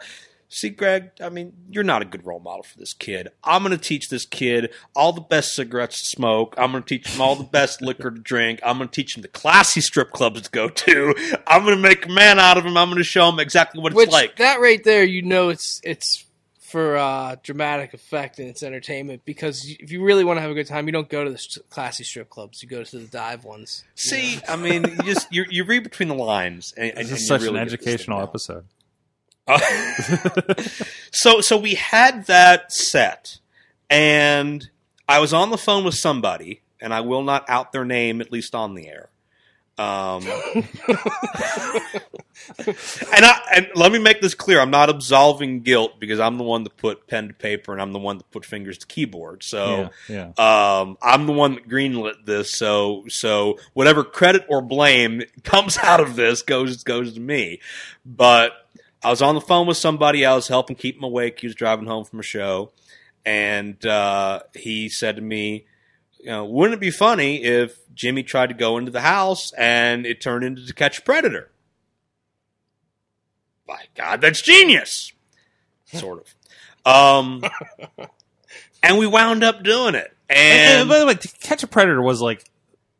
[0.53, 3.29] "See, Greg, I mean, you're not a good role model for this kid.
[3.45, 6.55] I'm going to teach this kid all the best cigarettes to smoke.
[6.59, 8.59] I'm going to teach him all the best liquor to drink.
[8.65, 11.15] I'm going to teach him the classy strip clubs to go to.
[11.47, 12.77] I'm going to make a man out of him.
[12.77, 15.49] I'm going to show him exactly what Which it's like." that right there, you know,
[15.51, 16.27] it's it's
[16.59, 19.23] for uh, dramatic effect and it's entertainment.
[19.25, 21.39] Because if you really want to have a good time, you don't go to the
[21.39, 22.63] st- classy strip clubs.
[22.63, 23.83] You go to the dive ones.
[23.97, 24.43] See, know?
[24.49, 27.21] I mean, you just you you read between the lines, and, and This and is
[27.23, 28.29] you such really an get this thing educational down.
[28.29, 28.65] episode.
[31.13, 33.39] so so we had that set,
[33.89, 34.69] and
[35.09, 38.33] I was on the phone with somebody, and I will not out their name, at
[38.33, 39.11] least on the air.
[39.81, 40.27] Um,
[42.59, 46.45] and I and let me make this clear: I'm not absolving guilt because I'm the
[46.45, 49.43] one that put pen to paper, and I'm the one that put fingers to keyboard.
[49.43, 49.91] So.
[50.09, 50.81] yeah, yeah.
[50.81, 56.01] Um, I'm the one that greenlit this, so so whatever credit or blame comes out
[56.01, 57.61] of this goes goes to me.
[58.05, 58.53] But
[59.03, 60.25] I was on the phone with somebody.
[60.27, 61.41] I was helping keep him awake.
[61.41, 62.73] He was driving home from a show,
[63.25, 65.67] and uh, he said to me,
[66.19, 70.05] "You know, wouldn't it be funny if Jimmy tried to go into the house and
[70.07, 71.51] it turned into To Catch a Predator?"
[73.67, 75.13] By God, that's genius.
[75.87, 76.35] Sort of.
[76.85, 77.45] Um,
[78.83, 80.15] and we wound up doing it.
[80.29, 82.45] And, And by the way, To Catch a Predator was like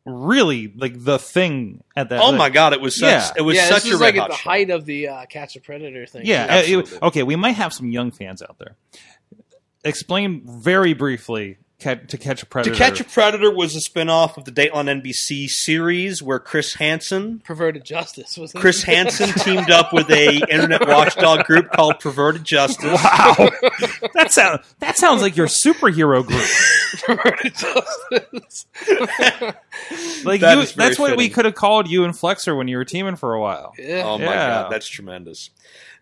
[0.05, 2.21] really like the thing at that.
[2.21, 3.31] oh like, my god, it was such Yeah.
[3.37, 4.49] it was yeah, such this a was red like at the show.
[4.49, 6.25] height of the uh, catch a predator thing.
[6.25, 6.45] Yeah.
[6.57, 8.75] uh, it- okay, we might have some young fans out there.
[9.83, 12.73] Explain very briefly ca- to catch a Predator.
[12.73, 12.77] To.
[12.77, 17.83] Catch a Predator was a spin-off of the Dateline NBC series where Chris Hansen perverted
[17.83, 22.85] justice was Chris Hansen teamed up with a internet watchdog group called Perverted Justice.
[22.85, 23.49] Wow,
[24.13, 26.47] that sounds that sounds like your superhero group.
[27.17, 28.65] perverted justice.
[30.23, 32.67] Like That you, is very that's what we could have called you and Flexer when
[32.67, 33.73] you were teaming for a while.
[33.77, 34.03] yeah.
[34.05, 34.47] Oh my Yeah.
[34.63, 35.49] god, that's tremendous.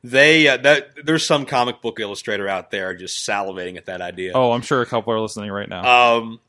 [0.03, 4.31] They uh, that there's some comic book illustrator out there just salivating at that idea.
[4.33, 6.15] Oh, I'm sure a couple are listening right now.
[6.15, 6.39] Um,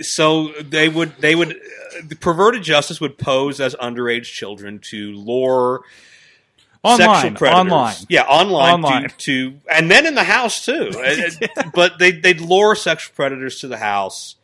[0.00, 5.12] so they would they would uh, the perverted justice would pose as underage children to
[5.14, 5.80] lure
[6.84, 7.60] sexual online, predators.
[7.72, 7.94] online.
[8.10, 9.08] yeah, online, Online.
[9.08, 10.90] To, to and then in the house too.
[11.02, 14.36] And- but they they'd lure sexual predators to the house,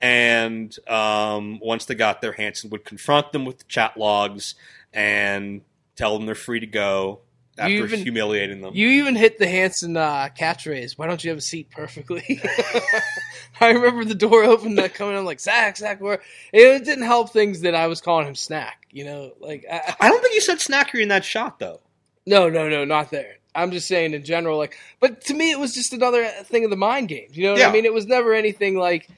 [0.00, 4.54] and um, once they got there, Hansen would confront them with the chat logs
[4.92, 5.62] and
[5.96, 7.20] tell them they're free to go
[7.60, 8.74] after You even- humiliating them.
[8.74, 10.98] You even hit the Hansen uh, catchphrase.
[10.98, 12.40] Why don't you have a seat perfectly?
[13.60, 16.00] I remember the door opened, that coming I'm like Zach, Zach.
[16.00, 16.20] Where
[16.52, 18.86] it didn't help things that I was calling him Snack.
[18.90, 21.80] You know, like I, I- I don't think you said snackery in that shot though.
[22.26, 23.36] no, no, no, not there.
[23.54, 24.58] I'm just saying in general.
[24.58, 27.36] Like, but to me, it was just another thing of the mind games.
[27.36, 27.68] You know what Yeah.
[27.68, 27.84] I mean?
[27.84, 29.08] It was never anything like.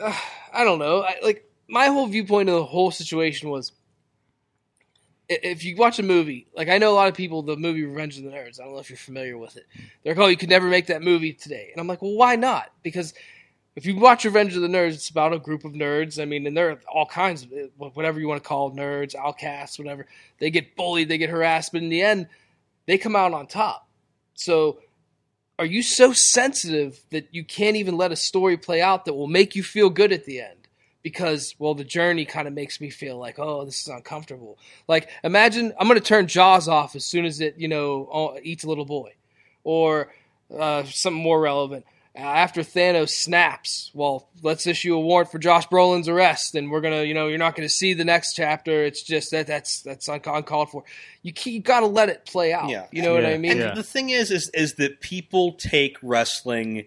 [0.00, 0.14] Uh,
[0.52, 1.02] I don't know.
[1.02, 3.72] I, like my whole viewpoint of the whole situation was.
[5.32, 8.18] If you watch a movie, like I know a lot of people, the movie Revenge
[8.18, 8.60] of the Nerds.
[8.60, 9.66] I don't know if you're familiar with it.
[10.02, 12.34] They're like, "Oh, you could never make that movie today," and I'm like, "Well, why
[12.34, 13.14] not?" Because
[13.76, 16.20] if you watch Revenge of the Nerds, it's about a group of nerds.
[16.20, 19.14] I mean, and there are all kinds of uh, whatever you want to call nerds,
[19.14, 20.06] outcasts, whatever.
[20.38, 22.26] They get bullied, they get harassed, but in the end,
[22.86, 23.88] they come out on top.
[24.34, 24.80] So,
[25.58, 29.28] are you so sensitive that you can't even let a story play out that will
[29.28, 30.59] make you feel good at the end?
[31.02, 34.58] Because, well, the journey kind of makes me feel like, oh, this is uncomfortable.
[34.86, 38.40] Like, imagine I'm going to turn Jaws off as soon as it, you know, uh,
[38.42, 39.12] eats a little boy.
[39.64, 40.12] Or
[40.56, 41.86] uh, something more relevant.
[42.14, 46.80] Uh, after Thanos snaps, well, let's issue a warrant for Josh Brolin's arrest, and we're
[46.80, 48.84] gonna, you know, you're not gonna see the next chapter.
[48.84, 50.82] It's just that that's that's un- uncalled for.
[51.22, 52.68] You ke- you got to let it play out.
[52.68, 52.86] Yeah.
[52.90, 53.52] you know what I mean.
[53.52, 53.74] And Yeah.
[53.74, 56.86] the thing is, is, is that people take wrestling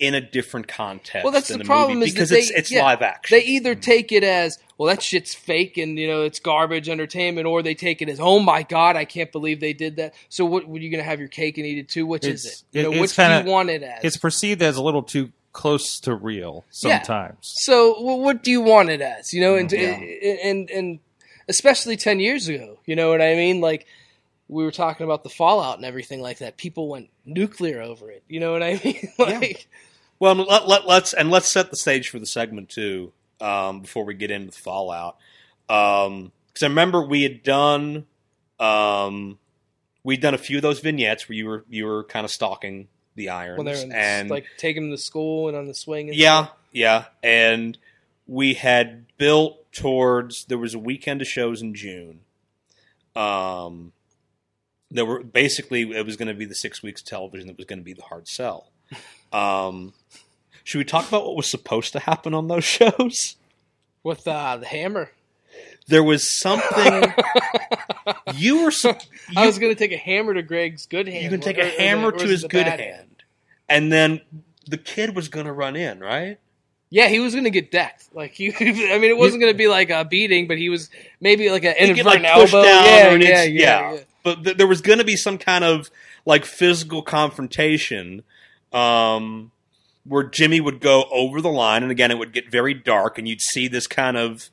[0.00, 1.22] in a different context.
[1.24, 3.02] Well, that's than the a problem movie is that because they- it's it's yeah, live
[3.02, 3.36] action.
[3.38, 7.46] They either take it as well, that shit's fake, and you know it's garbage entertainment,
[7.46, 10.14] or they take it as, oh my god, I can't believe they did that.
[10.30, 12.06] So, what were you gonna have your cake and eat it too?
[12.06, 12.62] Which is it?
[12.72, 14.00] You it- it's which do kinda- you want it as?
[14.02, 16.98] it's perceived as a little too close to real Yeah.
[17.02, 17.36] sometimes.
[17.42, 19.34] So, wh- what do you want it as?
[19.34, 20.00] You know, and Yeah.
[20.44, 20.98] and and
[21.48, 23.60] especially ten years ago, you know what I mean?
[23.60, 23.86] Like
[24.48, 26.56] we were talking about the fallout and everything like that.
[26.56, 28.22] People went nuclear over it.
[28.28, 29.08] You know what I mean?
[29.18, 29.66] like,
[30.20, 34.04] Well, let, let, let's and let's set the stage for the segment too um, before
[34.04, 35.16] we get into the fallout.
[35.66, 38.06] Because I remember we had done
[38.60, 39.38] um,
[40.04, 42.88] we'd done a few of those vignettes where you were you were kind of stalking
[43.16, 46.08] the irons and like taking them to school and on the swing.
[46.08, 46.56] And yeah, stuff.
[46.72, 47.76] yeah, and
[48.26, 52.20] we had built towards there was a weekend of shows in June.
[53.16, 53.92] Um,
[54.90, 57.66] there were basically it was going to be the six weeks of television that was
[57.66, 58.70] going to be the hard sell.
[59.32, 59.92] Um,
[60.64, 63.36] should we talk about what was supposed to happen on those shows?
[64.02, 65.10] with uh, the hammer.
[65.86, 67.12] There was something
[68.34, 68.70] you were.
[68.70, 69.02] sup-
[69.36, 71.22] I was going to take a hammer to Greg's good hand.
[71.24, 73.22] you can take or- a or the- hammer or to his good bad hand,
[73.68, 74.20] and then
[74.68, 76.38] the kid was going to run in, right?
[76.90, 78.08] Yeah, he was going to get decked.
[78.14, 80.90] Like he, I mean, it wasn't going to be like a beating, but he was
[81.20, 82.62] maybe like an inadvertent like, elbow.
[82.62, 83.98] yeah, or yeah, inch- yeah, yeah.
[84.22, 85.90] But th- there was going to be some kind of
[86.24, 88.22] like physical confrontation
[88.72, 89.52] um,
[90.04, 93.28] where Jimmy would go over the line, and again, it would get very dark, and
[93.28, 94.50] you'd see this kind of,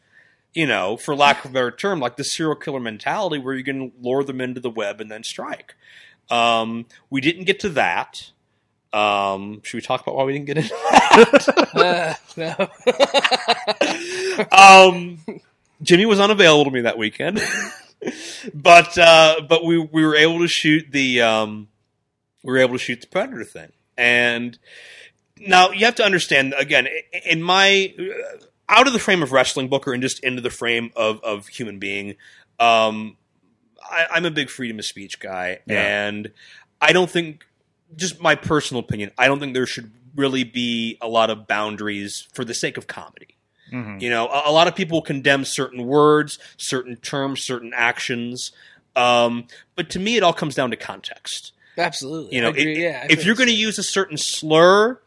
[0.53, 3.63] you know, for lack of a better term, like the serial killer mentality where you
[3.63, 5.75] can lure them into the web and then strike.
[6.29, 8.31] Um, we didn't get to that.
[8.93, 10.73] Um, should we talk about why we didn't get into
[11.73, 12.55] Uh, no.
[14.51, 15.19] um,
[15.81, 17.41] Jimmy was unavailable to me that weekend,
[18.53, 21.67] but uh, but we we were able to shoot the um,
[22.43, 24.57] we were able to shoot the Predator thing, and
[25.39, 26.87] now you have to understand again
[27.25, 28.37] in my uh,
[28.69, 31.79] out of the frame of wrestling booker and just into the frame of of human
[31.79, 32.15] being.
[32.59, 33.17] Um,
[33.83, 36.07] I, I'm a big freedom of speech guy, Yeah.
[36.07, 36.31] and
[36.81, 37.45] I don't think
[37.95, 39.11] just my personal opinion.
[39.17, 42.87] I don't think there should really be a lot of boundaries for the sake of
[42.87, 43.35] comedy.
[43.71, 44.01] Mhm.
[44.01, 48.51] You know, a, a lot of people condemn certain words, certain terms, certain actions.
[48.95, 51.51] Um, but to me, it all comes down to context.
[51.77, 52.35] Absolutely.
[52.35, 53.05] You know, it- yeah.
[53.09, 54.99] I if you're going to use a certain slur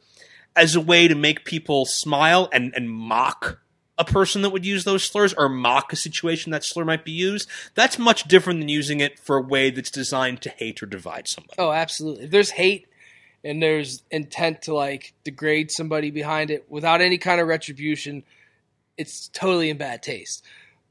[0.57, 3.61] as a way to make people smile and, and mock
[3.99, 7.13] a person that would use those slurs or mock a situation that slur might be
[7.13, 10.87] used, that's much different than using it for a way that's designed to hate or
[10.87, 11.55] divide somebody.
[11.59, 12.25] Oh, absolutely.
[12.25, 12.87] If there's hate
[13.45, 18.23] and there's intent to like degrade somebody behind it without any kind of retribution,
[18.97, 20.45] it's totally in bad taste.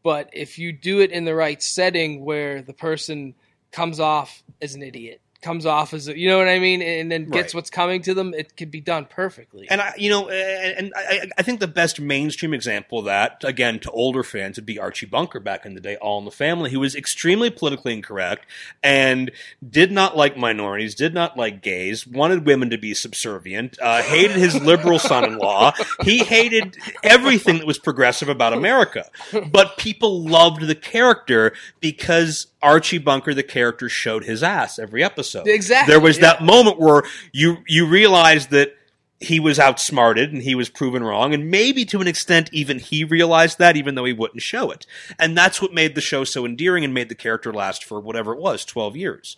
[0.04, 3.34] But if you do it in the right setting where the person
[3.72, 7.10] comes off as an idiot, comes off as a, you know what I mean, and
[7.10, 7.60] then gets Right.
[7.60, 9.68] what's coming to them, it can be done perfectly.
[9.70, 13.42] And I, you know, and, and I, I think the best mainstream example of that,
[13.46, 16.32] again, to older fans, would be Archie Bunker back in the day, All in the
[16.32, 18.48] Family, who was extremely politically incorrect
[18.84, 19.32] and
[19.68, 24.36] did not like minorities, did not like gays, wanted women to be subservient, uh, hated
[24.36, 25.72] his liberal son-in-law.
[26.04, 29.06] He hated everything that was progressive about America.
[29.52, 35.29] But people loved the character because Archie Bunker, the character, showed his ass every episode.
[35.36, 36.34] Exactly, There was yeah.
[36.34, 38.76] that moment where you you realized that
[39.22, 43.04] he was outsmarted and he was proven wrong, and maybe to an extent even he
[43.04, 44.86] realized that, even though he wouldn't show it.
[45.18, 48.34] And that's what made the show so endearing and made the character last for whatever
[48.34, 49.36] it was, twelve years.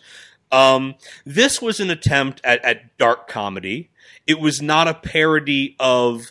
[0.52, 3.90] Um, this was an attempt at, at dark comedy.
[4.26, 6.30] It was not a parody of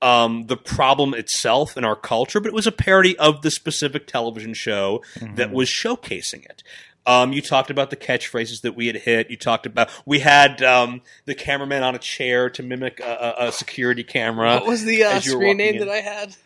[0.00, 4.06] um, the problem itself in our culture, but it was a parody of the specific
[4.06, 5.02] television show
[5.34, 6.62] that was showcasing it.
[7.08, 9.30] Um, you talked about the catchphrases that we had hit.
[9.30, 13.48] You talked about we had um, the cameraman on a chair to mimic a, a,
[13.48, 14.56] a security camera.
[14.56, 15.80] what was the uh, as you were screen name in.
[15.80, 16.36] that I had?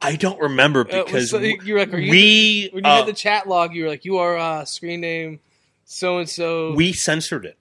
[0.00, 2.96] I don't remember Uh, was because so- you were like, you we When you uh,
[2.96, 5.40] had the chat log, you were like, "You are uh, screen name
[5.84, 7.58] so and so." we censored it.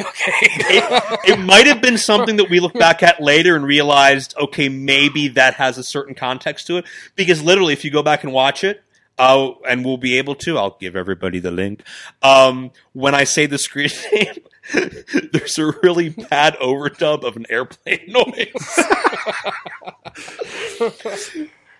[0.00, 0.32] okay.
[0.42, 4.68] it, it might have been something that we look back at later and realized, okay,
[4.68, 6.84] maybe that has a certain context to it.
[7.14, 8.82] Because literally, if you go back and watch it,
[9.18, 11.82] uh, and we'll be able to, I'll give everybody the link.
[12.22, 14.34] Um, when I say the screen name,
[15.32, 18.78] there's a really bad overdub of an airplane noise.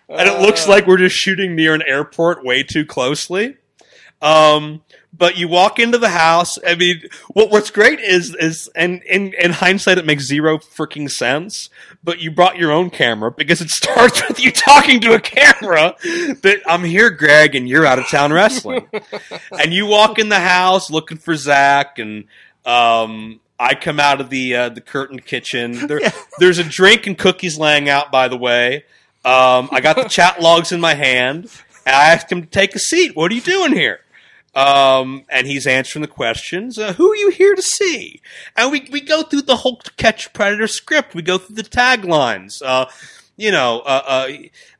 [0.07, 3.57] and it looks like we're just shooting near an airport way too closely.
[4.25, 4.81] Um,
[5.13, 6.57] but you walk into the house.
[6.65, 11.09] I mean, what what's great is is and in in hindsight, it makes zero freaking
[11.09, 11.69] sense.
[12.03, 15.95] But you brought your own camera because it starts with you talking to a camera
[16.41, 18.87] that I'm here, Greg, and you're out of town wrestling.
[19.51, 22.25] and you walk in the house looking for Zach, and
[22.65, 25.87] um, I come out of the uh, the curtained kitchen.
[25.87, 26.01] There,
[26.39, 28.11] There's a drink and cookies laying out.
[28.11, 28.85] By the way,
[29.23, 31.49] um, I got the chat logs in my hand.
[31.87, 33.15] And I asked him to take a seat.
[33.15, 33.99] What are you doing here?
[34.55, 36.79] Um, and he's answering the questions.
[36.79, 38.21] Uh, who are you here to see?
[38.55, 41.13] And we, we go through the whole Catch Predator script.
[41.13, 42.61] We go through the taglines.
[42.63, 42.85] Uh,
[43.35, 44.27] you know, uh, uh,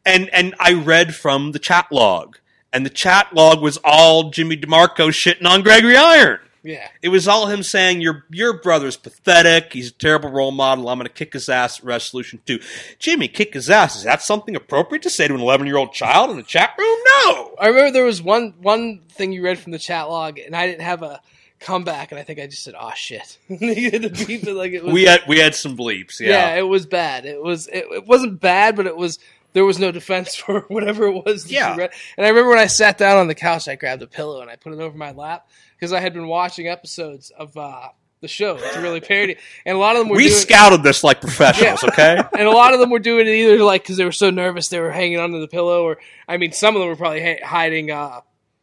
[0.05, 2.37] and and I read from the chat log,
[2.71, 6.39] and the chat log was all Jimmy DeMarco shitting on Gregory Iron.
[6.65, 6.87] Yeah.
[7.01, 9.71] It was all him saying your your brother's pathetic.
[9.73, 10.89] He's a terrible role model.
[10.89, 11.79] I'm going to kick his ass.
[11.79, 12.59] at Resolution two.
[12.99, 13.95] Jimmy, kick his ass.
[13.95, 16.71] Is that something appropriate to say to an 11 year old child in the chat
[16.77, 16.97] room?
[17.23, 17.55] No.
[17.59, 20.65] I remember there was one one thing you read from the chat log, and I
[20.67, 21.21] didn't have a
[21.59, 24.73] comeback, and I think I just said, "Oh shit!" you had to beep it like
[24.73, 24.93] it was.
[24.93, 26.19] We had we had some bleeps.
[26.19, 26.29] yeah.
[26.29, 26.55] Yeah.
[26.57, 27.25] it was bad.
[27.25, 29.19] It was it, it wasn't bad, but it was
[29.53, 31.43] there was no defense for whatever it was.
[31.45, 31.71] That Yeah.
[31.73, 31.91] you read.
[32.17, 34.49] And I remember when I sat down on the couch, I grabbed a pillow and
[34.49, 37.89] I put it over my lap because I had been watching episodes of uh,
[38.21, 41.03] the show to really parody, and a lot of them were we doing, scouted this
[41.03, 41.83] like professionals.
[41.83, 42.17] Okay.
[42.37, 44.69] and a lot of them were doing it either like because they were so nervous
[44.69, 47.45] they were hanging onto the pillow, or I mean, some of them were probably ha-
[47.45, 48.21] hiding uh,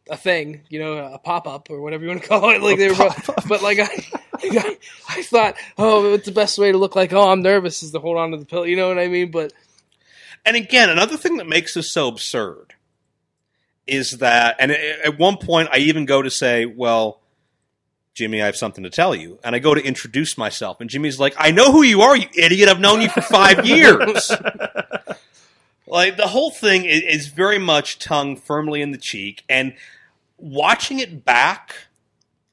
[0.09, 2.61] a thing, you know, a pop up or whatever you want to call it.
[2.61, 3.09] Like they were,
[3.47, 3.87] but like I,
[4.43, 4.77] I,
[5.09, 7.13] I thought, oh, it's the best way to look like?
[7.13, 8.63] Oh, I'm nervous is to hold on to the pillow.
[8.63, 9.31] You know what I mean?
[9.31, 9.53] But
[10.45, 12.73] And again, another thing that makes this so absurd
[13.87, 17.19] is that, and at one point, I even go to say, "Well,
[18.13, 21.19] Jimmy, I have something to tell you," and I go to introduce myself, and Jimmy's
[21.19, 22.69] like, "I know who you are, you idiot!
[22.69, 24.31] I've known you for five years."
[25.87, 29.73] like the whole thing is, is very much tongue firmly in the cheek, and
[30.37, 31.75] watching it back.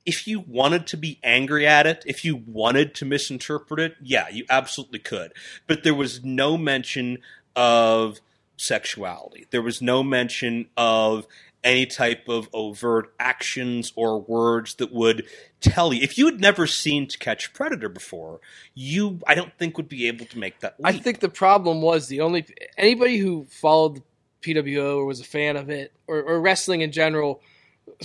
[0.07, 4.29] If you wanted to be angry at it, if you wanted to misinterpret it, yeah,
[4.31, 5.33] you absolutely could.
[5.66, 7.19] But there was no mention
[7.55, 8.19] of
[8.61, 9.46] sexuality.
[9.51, 11.27] There was no mention of
[11.62, 15.27] any type of overt actions or words that would
[15.61, 16.03] tell you.
[16.03, 18.40] If you had never seen To Catch Predator before,
[18.75, 22.09] you, I don't think, would be able to make that I think the problem was
[22.09, 22.46] the only
[22.79, 24.03] anybody who followed the
[24.42, 27.42] PWO or was a fan of it or, or wrestling in general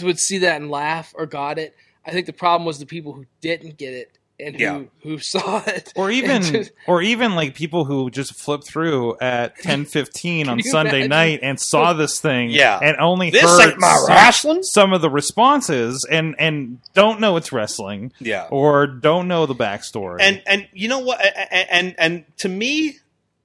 [0.02, 1.76] would see that and laugh or got it.
[2.06, 4.82] I think the problem was the people who didn't get it and who, Yeah.
[5.04, 5.94] who saw it.
[5.96, 11.06] or even just- or even like people who just flipped through at 10:15 on Sunday
[11.06, 11.10] imagine?
[11.10, 12.80] night and saw this thing Yeah.
[12.82, 14.64] and only This heard ain't my some, wrestling.
[14.64, 18.48] some of the responses and and don't know it's wrestling yeah.
[18.52, 22.50] or don't know the backstory and and you know what A- a- and and to
[22.50, 22.98] me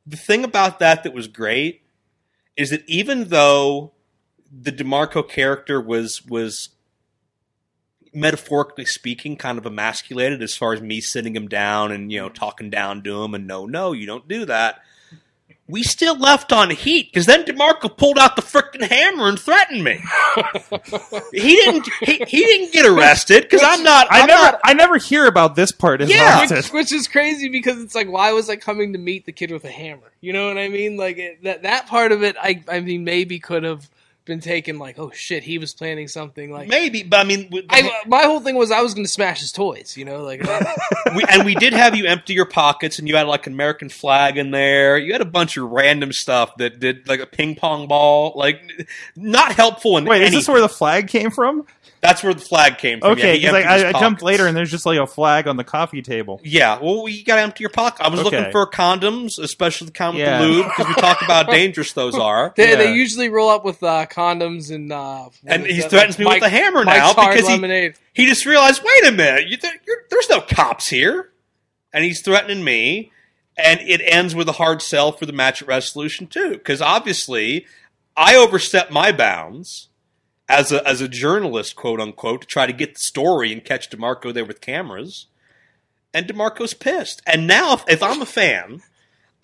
[0.07, 1.83] the thing about that that was great
[2.57, 3.92] is that even though
[4.53, 6.70] the demarco character was was
[8.12, 12.27] metaphorically speaking kind of emasculated as far as me sitting him down and you know
[12.27, 12.35] mm-hmm.
[12.35, 14.81] talking down to him and no no you don't do that
[15.70, 19.85] we still left on heat because then DeMarco pulled out the frickin' hammer and threatened
[19.85, 20.01] me.
[21.33, 21.88] he didn't.
[22.01, 24.11] He, he didn't get arrested because I'm not.
[24.11, 26.46] I I'm never not- I never hear about this part as Yeah.
[26.49, 29.51] which, which is crazy because it's like, why was I coming to meet the kid
[29.51, 30.11] with a hammer?
[30.20, 30.96] You know what I mean?
[30.96, 33.88] Like it, that that part of it, I I mean, maybe could have
[34.24, 36.50] been taken like, oh shit, he was planning something.
[36.50, 39.11] Like, maybe, but I mean, with- I, my whole thing was I was going to
[39.11, 39.96] smash his toys.
[39.96, 40.61] You know, like uh,
[41.16, 43.88] we, and we did have you empty your pockets, and you had like an American
[43.88, 44.98] flag in there.
[44.98, 48.61] You had a bunch of random stuff that did like a ping pong ball, like
[49.16, 50.26] not helpful in Wait, any.
[50.26, 51.66] is this where the flag came from?
[52.01, 53.13] That's where the flag came from.
[53.13, 55.07] Okay, yeah, he because emptied his I, I jumped later and there's just like a
[55.07, 56.41] flag on the coffee table.
[56.43, 58.03] Yeah, well, you got to empty your pocket.
[58.05, 58.37] I was Okay.
[58.39, 60.41] looking for condoms, especially the kind with Yeah.
[60.41, 62.55] the lube, because we talked about how dangerous those are.
[62.57, 62.77] they, Yeah.
[62.77, 65.91] they usually roll up with uh, condoms and uh, And he that?
[65.91, 67.95] threatens me Mike- with a hammer Mike's now because he, lemonade.
[68.15, 71.31] he just realized, wait a minute, you th- you're, there's no cops here,
[71.93, 73.13] and he's threatening me,
[73.59, 77.67] and it ends with a hard sell for the match at Resolution Two because obviously
[78.17, 79.89] I overstepped my bounds
[80.51, 83.89] as a as a journalist, quote unquote, to try to get the story and catch
[83.89, 85.27] Demarco there with cameras,
[86.13, 88.83] and Demarco's pissed, and now if, if I'm a fan,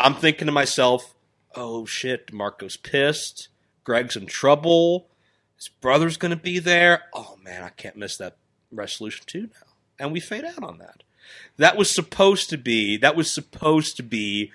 [0.01, 1.14] I'm thinking to myself,
[1.55, 3.49] oh shit, Demarco's pissed,
[3.85, 5.09] Greg's in trouble.
[5.55, 7.05] His brother's going to be there.
[7.14, 8.37] Oh man, I can't miss that
[8.71, 9.73] resolution two now.
[9.99, 11.03] And we fade out on that.
[11.57, 12.99] That was supposed to be.
[12.99, 14.53] That was supposed to be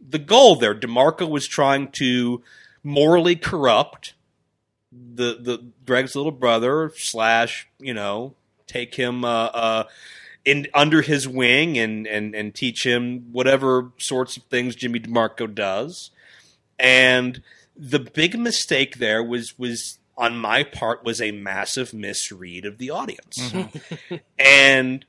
[0.00, 0.74] the goal there.
[0.74, 2.42] Demarco was trying to
[2.82, 4.14] morally corrupt
[4.92, 8.34] the the Greg's little brother slash you know
[8.66, 9.84] take him uh, uh,
[10.44, 15.52] in under his wing and and and teach him whatever sorts of things Jimmy DeMarco
[15.52, 16.10] does.
[16.78, 17.42] And
[17.76, 22.90] the big mistake there was was on my part was a massive misread of the
[22.90, 23.52] audience.
[24.38, 25.04] and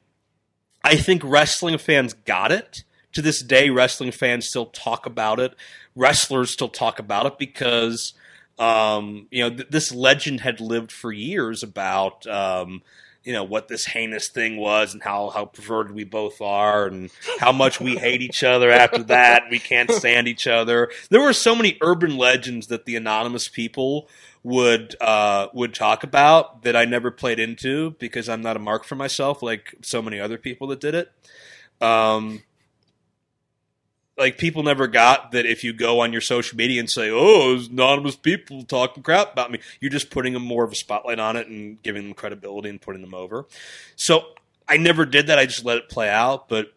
[0.83, 2.83] I think wrestling fans got it.
[3.13, 5.53] To this day, wrestling fans still talk about it.
[5.95, 8.13] Wrestlers still talk about it because
[8.59, 12.81] Um, you know, th- this legend had lived for years about um,
[13.23, 17.09] you know what this heinous thing was and how how perverted we both are and
[17.39, 19.43] how much we hate each other after that.
[19.49, 20.91] We can't stand each other.
[21.09, 24.07] There were so many urban legends that the anonymous people
[24.43, 28.83] would uh, would talk about that I never played into because I'm not a mark
[28.83, 31.11] for myself like so many other people that did it.
[31.81, 32.43] Um,
[34.17, 37.49] like people never got that if you go on your social media and say, "Oh,
[37.55, 41.19] there's anonymous people talking crap about me," you're just putting them more of a spotlight
[41.19, 43.45] on it and giving them credibility and putting them over.
[43.95, 44.25] So
[44.67, 45.39] I never did that.
[45.39, 46.47] I just let it play out.
[46.47, 46.73] But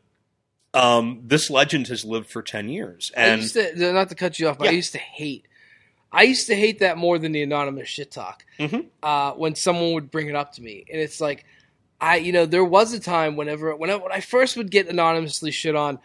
[0.75, 4.39] um, this legend has lived for ten years, I and used to, not to cut
[4.39, 4.71] you off, but Yeah.
[4.71, 5.47] I used to hate.
[6.13, 8.45] I used to hate that more than the anonymous shit talk.
[8.59, 8.87] Mhm.
[9.03, 11.45] Uh, when someone would bring it up to me, and it's like,
[12.01, 14.87] I, you know, there was a time whenever, when I, when I first would get
[14.89, 15.99] anonymously shit on,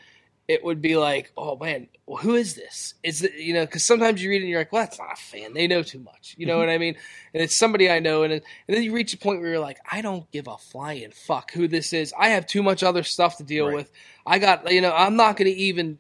[0.51, 2.93] it would be like, oh man, well, who is this?
[3.03, 5.13] Is it, you know, because sometimes you read it and you're like, well, that's not
[5.13, 5.53] a fan.
[5.53, 6.35] They know too much.
[6.37, 6.67] You know mm-hmm.
[6.67, 6.95] what I mean?
[7.33, 9.79] And it's somebody I know, and and then you reach a point where you're like,
[9.89, 12.13] I don't give a flying fuck who this is.
[12.19, 13.75] I have too much other stuff to deal Right.
[13.75, 13.91] with.
[14.25, 15.99] I got, you know, I'm not going to even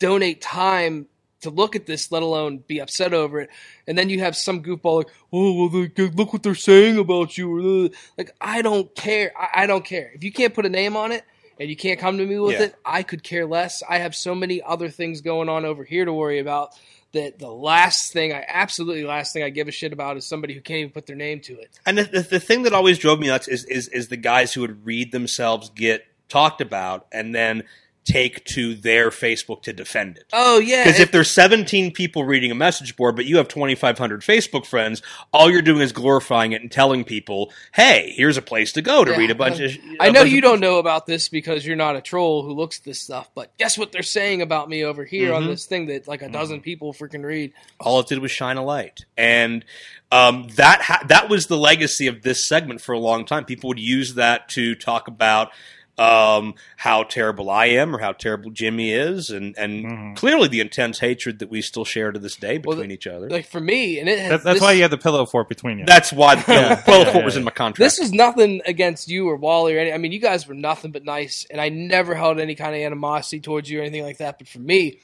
[0.00, 1.06] donate time
[1.42, 3.50] to look at this, let alone be upset over it.
[3.86, 7.38] And then you have some goofball like, "Oh, well, they, look what they're saying about
[7.38, 9.32] you." Like, I don't care.
[9.38, 10.10] I, I don't care.
[10.14, 11.22] If you can't put a name on it
[11.58, 12.66] and you can't come to me with Yeah.
[12.66, 13.82] it, I could care less.
[13.88, 16.70] I have so many other things going on over here to worry about.
[17.12, 20.52] That the last thing I absolutely last thing I give a shit about is somebody
[20.54, 21.70] who can't even put their name to it.
[21.86, 24.52] And the, the, the thing that always drove me nuts is, is is the guys
[24.52, 27.62] who would read themselves get talked about and then
[28.06, 30.24] take to their Facebook to defend it.
[30.32, 34.22] Oh yeah, Because if there's 17 people reading a message board, but you have 2,500
[34.22, 35.02] Facebook friends,
[35.32, 39.04] all you're doing is glorifying it and telling people, "Hey, here's a place to go
[39.04, 39.16] to Yeah.
[39.18, 42.00] read a bunch of." I know you don't know about this because you're not a
[42.00, 45.34] troll who looks at this stuff, but guess what they're saying about me over here
[45.34, 45.48] on Mhm.
[45.48, 47.52] this thing that like a dozen people freaking read.
[47.80, 49.64] All it did was shine a light, and
[50.12, 53.44] um, that ha- that was the legacy of this segment for a long time.
[53.44, 55.50] People would use that to talk about
[55.98, 60.16] um, how terrible I am or how terrible Jimmy is, and and Mhm.
[60.16, 63.30] clearly the intense hatred that we still share to this day Well, between each other.
[63.30, 65.48] Like for me, and it has, That, that's this, why you have the pillow fort
[65.48, 65.86] between you.
[65.86, 66.74] That's why the Yeah.
[66.76, 67.78] Pillow Yeah, Fort yeah, was in my contract.
[67.78, 69.92] This was nothing against you or Wally or any.
[69.92, 72.82] I mean, you guys were nothing but nice, and I never held any kind of
[72.82, 74.38] animosity towards you or anything like that.
[74.38, 74.98] But for me,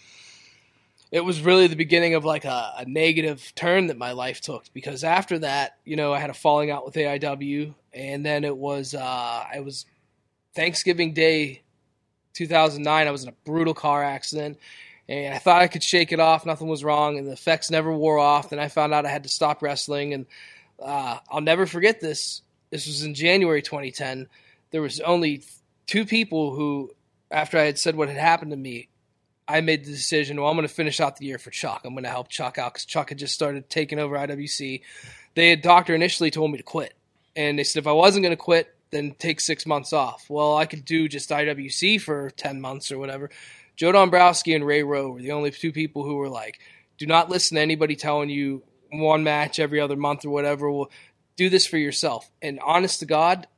[1.10, 4.64] it was really the beginning of like a, a negative turn that my life took
[4.72, 8.56] because after that, you know, I had a falling out with AIW, and then it
[8.56, 9.00] was uh,
[9.54, 9.86] I was
[10.54, 11.62] Thanksgiving Day,
[12.34, 13.06] 2009.
[13.06, 14.58] I was in a brutal car accident.
[15.08, 16.46] And I thought I could shake it off.
[16.46, 18.50] Nothing was wrong, and the effects never wore off.
[18.50, 20.26] Then I found out I had to stop wrestling, and
[20.80, 22.42] uh, I'll never forget this.
[22.70, 24.28] This was in January 2010.
[24.70, 25.42] There was only
[25.86, 26.92] two people who,
[27.30, 28.88] after I had said what had happened to me,
[29.46, 30.40] I made the decision.
[30.40, 31.82] Well, I'm going to finish out the year for Chuck.
[31.84, 34.80] I'm going to help Chuck out because Chuck had just started taking over IWC.
[35.34, 36.94] They had doctor initially told me to quit,
[37.34, 40.26] and they said if I wasn't going to quit, then take six months off.
[40.28, 43.30] Well, I could do just IWC for 10 months or whatever.
[43.74, 46.60] Joe Dombrowski and Ray Rowe were the only two people who were like,
[46.98, 48.62] do not listen to anybody telling you
[48.92, 50.70] one match every other month or whatever.
[50.70, 50.90] Well,
[51.36, 52.30] do this for yourself.
[52.42, 53.48] And honest to God,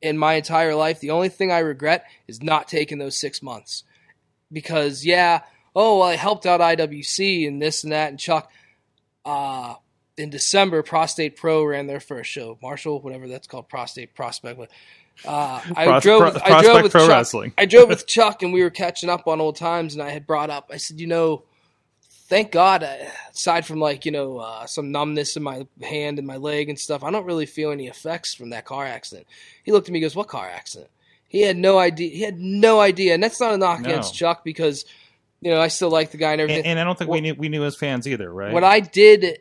[0.00, 3.84] in my entire life, the only thing I regret is not taking those six months.
[4.50, 5.42] Because, yeah,
[5.76, 8.50] oh, well, I helped out IWC and this and that and Chuck.
[9.24, 9.74] Uh,
[10.18, 12.58] in December, Prostate Pro ran their first show.
[12.62, 14.58] Marshall, whatever that's called, Prostate Prospect.
[14.58, 14.70] But,
[15.24, 16.20] uh, I Pros- drove.
[16.20, 17.10] Pro- with, I drove with Pro Chuck.
[17.10, 17.52] Wrestling.
[17.58, 19.94] I drove with Chuck, and we were catching up on old times.
[19.94, 20.70] And I had brought up.
[20.72, 21.42] I said, you know,
[22.28, 22.94] thank God, uh,
[23.32, 26.78] aside from like you know uh, some numbness in my hand and my leg and
[26.78, 29.26] stuff, I don't really feel any effects from that car accident.
[29.64, 30.90] He looked at me, and goes, "What car accident?"
[31.26, 32.10] He had no idea.
[32.10, 33.88] He had no idea, and that's not a knock No.
[33.90, 34.84] against Chuck because
[35.40, 36.60] you know I still like the guy and everything.
[36.64, 38.52] and, and I don't think we knew we knew as fans either, right?
[38.52, 39.40] what I did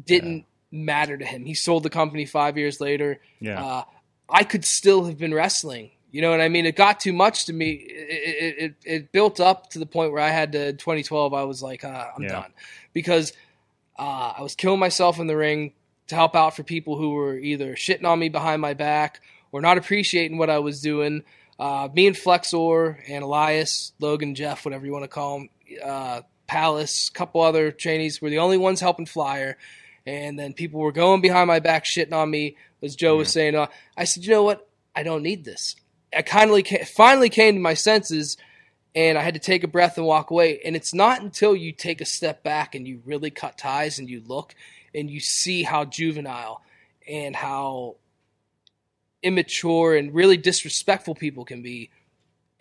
[0.00, 1.44] didn't matter to him.
[1.44, 3.20] He sold the company five years later.
[3.40, 3.82] yeah, Uh,
[4.28, 5.90] I could still have been wrestling.
[6.10, 6.66] You know what I mean?
[6.66, 7.70] It got too much to me.
[7.72, 10.72] It, it, it, it built up to the point where I had to.
[10.72, 12.28] 2012, I was like, uh, I'm Yeah.
[12.28, 12.52] done
[12.92, 13.32] because
[13.98, 15.72] uh, I was killing myself in the ring
[16.08, 19.20] to help out for people who were either shitting on me behind my back
[19.52, 21.24] or not appreciating what I was doing.
[21.58, 25.48] Uh, me and Flexor and Elias, Logan, Jeff, whatever you want to call them,
[25.84, 29.56] uh, Palace, a couple other trainees were the only ones helping Flyer.
[30.06, 33.54] And then people were going behind my back, shitting on me, as Joe was saying.
[33.54, 34.68] Uh, I said, you know what?
[34.94, 35.76] I don't need this.
[36.14, 38.36] I kindly ca- finally came to my senses,
[38.94, 40.60] and I had to take a breath and walk away.
[40.64, 44.10] And it's not until you take a step back and you really cut ties and
[44.10, 44.54] you look
[44.94, 46.62] and you see how juvenile
[47.08, 47.96] and how
[49.22, 51.90] immature and really disrespectful people can be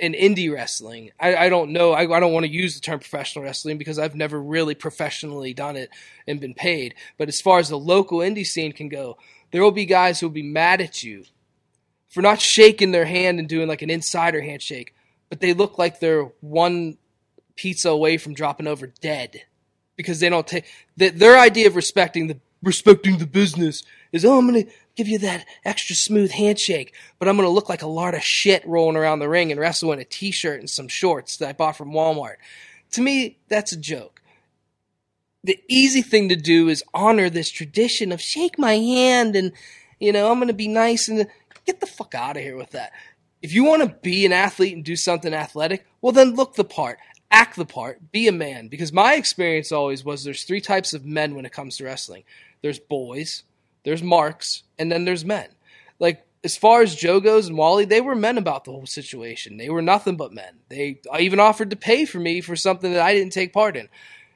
[0.02, 1.12] in indie wrestling.
[1.20, 1.92] I, I don't know.
[1.94, 5.54] I, I don't want to use the term professional wrestling because I've never really professionally
[5.54, 5.92] done it
[6.28, 6.96] and been paid.
[7.20, 9.18] But as far as the local indie scene can go,
[9.52, 11.26] there will be guys who will be mad at you
[12.10, 14.96] for not shaking their hand and doing like an insider handshake,
[15.30, 16.98] but they look like they're one
[17.56, 19.44] pizza away from dropping over dead
[19.96, 20.66] because they don't take
[20.98, 24.64] the, their idea of respecting the respecting the business is oh I'm gonna
[25.02, 28.64] give you that extra smooth handshake, but I'm gonna look like a lot of shit
[28.68, 31.76] rolling around the ring and wrestle in a t-shirt and some shorts that I bought
[31.76, 32.36] from Walmart.
[32.92, 34.22] To me, that's a joke.
[35.44, 39.54] The easy thing to do is honor this tradition of shake my hand and
[40.00, 41.26] you know I'm gonna be nice and
[41.66, 42.92] get the fuck out of here with that.
[43.42, 46.64] If you want to be an athlete and do something athletic, well then look the
[46.64, 47.00] part
[47.32, 48.68] act the part, be a man.
[48.68, 52.24] Because my experience always was there's three types of men when it comes to wrestling
[52.62, 53.44] there's boys,
[53.84, 55.50] there's marks, and then there's men.
[56.00, 59.58] Like, as far as Joe goes and Wally, they were men about the whole situation.
[59.58, 60.60] They were nothing but men.
[60.70, 63.90] They even offered to pay for me for something that I didn't take part in.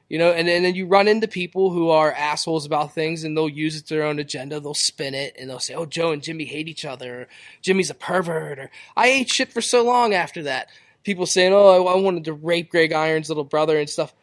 [0.07, 3.35] You know, and, and then you run into people who are assholes about things and
[3.35, 4.59] they'll use it to their own agenda.
[4.59, 7.21] They'll spin it and they'll say, oh, Joe and Jimmy hate each other.
[7.21, 7.27] Or,
[7.63, 8.59] Jimmy's a pervert.
[8.59, 10.69] Or I ate shit for so long after that
[11.05, 14.13] people saying, "Oh, I, wanted to rape Greg Iron's little brother" and stuff.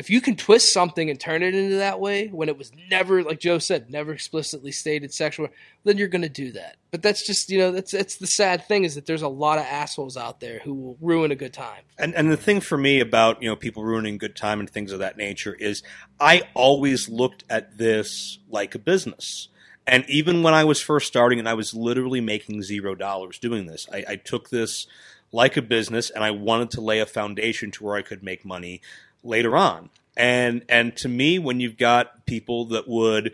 [0.00, 3.22] If you can twist something and turn it into that way when it was never,
[3.22, 5.48] like Joe said, never explicitly stated sexual,
[5.84, 6.76] then you're going to do that.
[6.90, 9.58] But that's just, you know, that's that's the sad thing is that there's a lot
[9.58, 11.82] of assholes out there who will ruin a good time.
[11.98, 14.90] And and the thing for me about you know people ruining good time and things
[14.90, 15.82] of that nature is
[16.18, 19.48] I always looked at this like a business.
[19.86, 23.66] And even when I was first starting and I was literally making zero dollars doing
[23.66, 24.86] this, I, I took this
[25.32, 28.46] like a business and I wanted to lay a foundation to where I could make
[28.46, 28.80] money
[29.22, 29.90] later on.
[30.16, 33.32] And and to me, when you've got people that would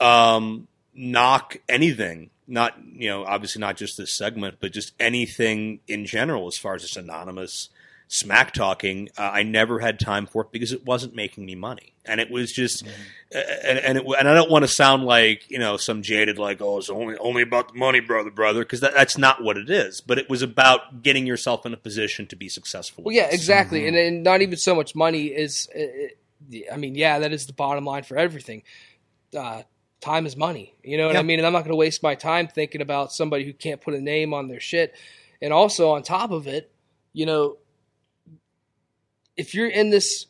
[0.00, 6.06] um, knock anything, not you know, obviously not just this segment, but just anything in
[6.06, 7.68] general, as far as it's anonymous
[8.12, 11.94] smack talking, uh, I never had time for it because it wasn't making me money,
[12.04, 13.38] and it was just, mm-hmm.
[13.66, 16.60] and and, it, and I don't want to sound like you know some jaded like
[16.60, 19.70] oh it's only only about the money, brother, brother, because that, that's not what it
[19.70, 20.02] is.
[20.02, 23.02] But it was about getting yourself in a position to be successful.
[23.04, 23.88] Well, yeah, exactly, mm-hmm.
[23.88, 27.54] and, and not even so much money is, uh, I mean, yeah, that is the
[27.54, 28.62] bottom line for everything.
[29.34, 29.62] Uh,
[30.02, 32.14] time is money, you know what I mean, and I'm not going to waste my
[32.14, 34.94] time thinking about somebody who can't put a name on their shit,
[35.40, 36.70] and also on top of it,
[37.14, 37.56] you know
[39.36, 40.26] if you're in this,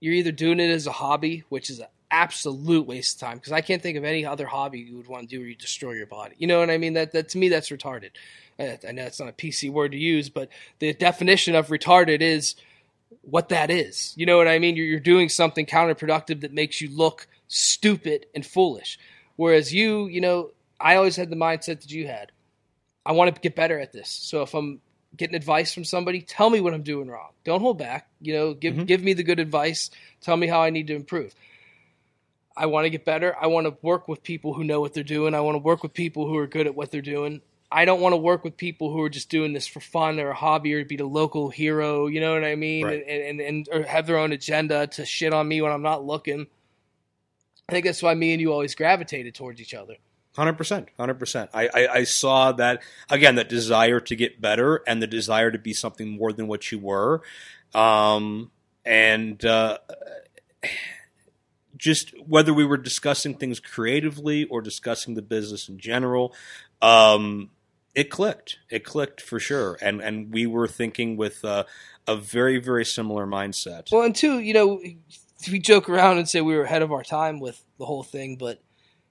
[0.00, 3.52] you're either doing it as a hobby, which is an absolute waste of time because
[3.52, 5.92] I can't think of any other hobby you would want to do where you destroy
[5.92, 6.34] your body.
[6.38, 6.94] You know what I mean?
[6.94, 8.10] That, that to me, that's retarded.
[8.58, 10.48] Uh, I know that's not a PC word to use, but
[10.78, 12.54] the definition of retarded is
[13.22, 14.14] what that is.
[14.16, 14.76] You know what I mean?
[14.76, 18.98] You're, you're doing something counterproductive that makes you look stupid and foolish.
[19.36, 20.50] Whereas you, you know,
[20.80, 22.32] I always had the mindset that you had.
[23.06, 24.10] I want to get better at this.
[24.10, 24.80] So if I'm
[25.16, 27.30] getting advice from somebody, tell me what I'm doing wrong.
[27.44, 28.08] Don't hold back.
[28.20, 28.84] You know, give mm-hmm.
[28.84, 29.90] give me the good advice.
[30.20, 31.34] Tell me how I need to improve.
[32.56, 33.36] I want to get better.
[33.40, 35.34] I want to work with people who know what they're doing.
[35.34, 37.40] I want to work with people who are good at what they're doing.
[37.70, 40.30] I don't want to work with people who are just doing this for fun or
[40.30, 42.06] a hobby or to be the local hero.
[42.06, 42.86] You know what I mean?
[42.86, 43.04] Right.
[43.06, 46.04] And, and and or have their own agenda to shit on me when I'm not
[46.04, 46.46] looking.
[47.68, 49.96] I think that's why me and you always gravitated towards each other.
[50.38, 51.50] Hundred percent, hundred percent.
[51.52, 52.80] I saw that
[53.10, 56.70] again, that desire to get better and the desire to be something more than what
[56.70, 57.22] you were,
[57.74, 58.52] um,
[58.84, 59.78] and uh,
[61.76, 66.32] just whether we were discussing things creatively or discussing the business in general,
[66.82, 67.50] um,
[67.96, 68.60] it clicked.
[68.70, 71.64] It clicked for sure, and and we were thinking with uh,
[72.06, 73.90] a very very similar mindset.
[73.90, 74.80] Well, and two, you know,
[75.50, 78.36] we joke around and say we were ahead of our time with the whole thing,
[78.36, 78.62] but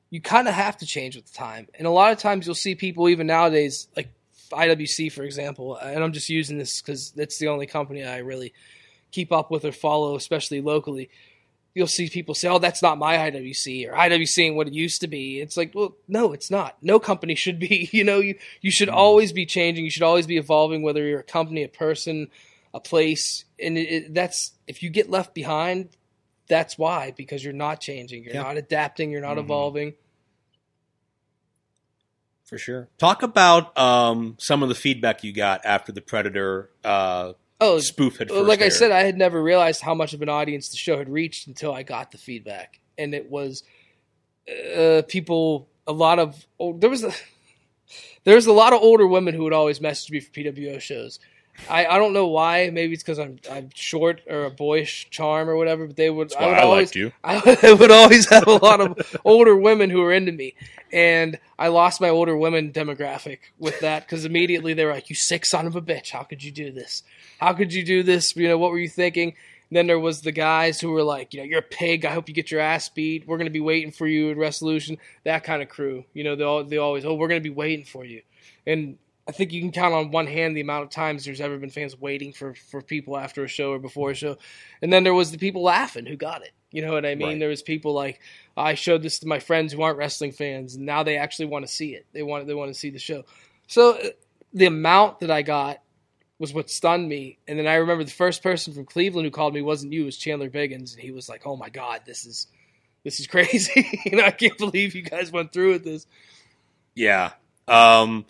[0.09, 1.67] you kind of have to change with the time.
[1.75, 4.09] And a lot of times you'll see people even nowadays, like
[4.51, 8.53] IWC, for example, and I'm just using this because it's the only company I really
[9.11, 11.09] keep up with or follow, especially locally.
[11.75, 15.01] You'll see people say, "Oh, that's not my IWC," or "IWC ain't what it used
[15.01, 16.77] to be." It's like, well, no, it's not.
[16.81, 17.89] No company should be.
[17.91, 18.97] You know, you you should mm-hmm.
[18.97, 19.83] always be changing.
[19.83, 22.29] You should always be evolving, whether you're a company, a person,
[22.73, 23.45] a place.
[23.59, 25.89] And it, it, that's if you get left behind,
[26.47, 29.39] that's why because you're not changing, you're not adapting, you're not mm-hmm.
[29.39, 29.93] evolving.
[32.47, 32.87] For sure.
[32.97, 38.17] Talk about um, some of the feedback you got after the Predator uh, oh, spoof
[38.17, 38.67] had Like aired.
[38.67, 41.47] I said, I had never realized how much of an audience the show had reached
[41.47, 43.63] until I got the feedback, and it was
[44.49, 45.67] uh, people.
[45.87, 47.11] A lot of oh, there was a
[48.23, 51.19] there was a lot of older women who would always message me for PWO shows,
[51.69, 52.69] I, I don't know why.
[52.69, 55.87] Maybe it's because I'm I'm short or a boyish charm or whatever.
[55.87, 57.11] But they would I would I always liked you.
[57.23, 60.55] I would always have a lot of older women who were into me,
[60.91, 65.15] and I lost my older women demographic with that because immediately they were like, "You
[65.15, 66.11] sick son of a bitch!
[66.11, 67.03] How could you do this?
[67.39, 68.35] How could you do this?
[68.35, 69.33] You know what were you thinking?"
[69.69, 72.05] then there was the guys who were like, you know, you're a pig.
[72.05, 73.27] I hope you get your ass beat.
[73.27, 74.97] We're going to be waiting for you at Resolution.
[75.25, 76.05] That kind of crew.
[76.13, 78.21] You know, they all, they always, oh, we're going to be waiting for you.
[78.65, 78.97] And
[79.27, 81.69] I think you can count on one hand the amount of times there's ever been
[81.69, 84.37] fans waiting for, for people after a show or before a show.
[84.81, 86.51] And then there was the people laughing who got it.
[86.71, 87.27] You know what I mean?
[87.27, 87.39] Right.
[87.39, 88.19] There was people like
[88.55, 91.65] I showed this to my friends who aren't wrestling fans, and now they actually want
[91.65, 92.05] to see it.
[92.13, 93.23] They want they want to see the show.
[93.67, 94.09] So uh,
[94.53, 95.79] the amount that I got
[96.39, 97.37] was what stunned me.
[97.47, 100.05] And then I remember the first person from Cleveland who called me wasn't you, it
[100.05, 102.47] was Chandler Biggins, and he was like, "Oh my god, this is
[103.03, 104.01] this is crazy.
[104.05, 106.05] you know, I can't believe you guys went through with this."
[106.95, 107.31] Yeah.
[107.67, 108.25] Um,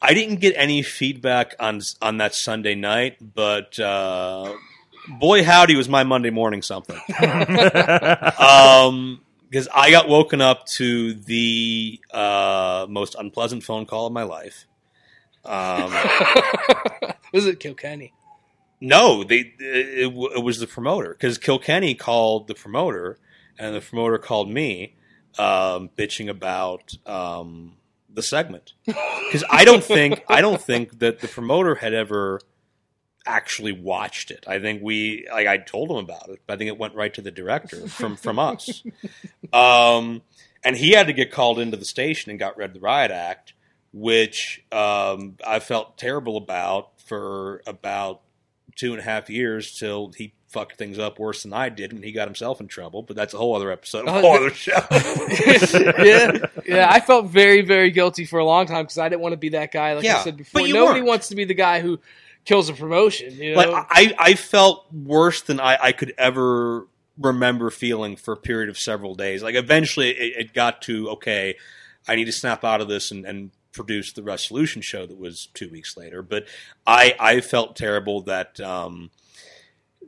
[0.00, 4.52] I didn't get any feedback on on that Sunday night, but uh,
[5.08, 6.96] boy howdy was my Monday morning something.
[8.38, 14.24] um, because I got woken up to the uh, most unpleasant phone call of my
[14.24, 14.66] life.
[15.44, 15.92] Um,
[17.32, 18.12] was it Kilkenny?
[18.80, 23.18] no, they it, it was the promoter because Kilkenny called the promoter,
[23.58, 24.94] and the promoter called me,
[25.38, 27.74] um, bitching about um,
[28.16, 32.40] the segment because I don't think I don't think that the promoter had ever
[33.26, 34.44] actually watched it.
[34.48, 37.12] I think we like I told him about it, but I think it went right
[37.14, 38.82] to the director from from us.
[39.52, 40.22] Um,
[40.64, 43.52] and he had to get called into the station and got read the riot act,
[43.92, 48.22] which um, I felt terrible about for about
[48.76, 52.04] two and a half years till he fucked things up worse than I did and
[52.04, 53.02] he got himself in trouble.
[53.02, 54.80] But that's a whole other episode, a Oh, whole the- other show.
[56.04, 56.88] yeah, yeah.
[56.90, 59.50] I felt very, very guilty for a long time because I didn't want to be
[59.50, 59.94] that guy.
[59.94, 61.06] Like Yeah, I said before, nobody weren't.
[61.06, 61.98] wants to be the guy who
[62.44, 63.32] kills a promotion.
[63.34, 66.86] You know, Like I, I felt worse than I, I could ever
[67.18, 69.42] remember feeling for a period of several days.
[69.42, 71.56] Like eventually, it, it got to okay,
[72.06, 75.48] I need to snap out of this and, and produce the resolution show that was
[75.54, 76.22] two weeks later.
[76.22, 76.46] But
[76.86, 79.10] I, I felt terrible that um,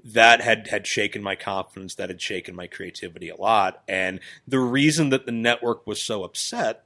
[0.04, 4.58] that had had shaken my confidence, that had shaken my creativity a lot, and the
[4.58, 6.84] reason that the network was so upset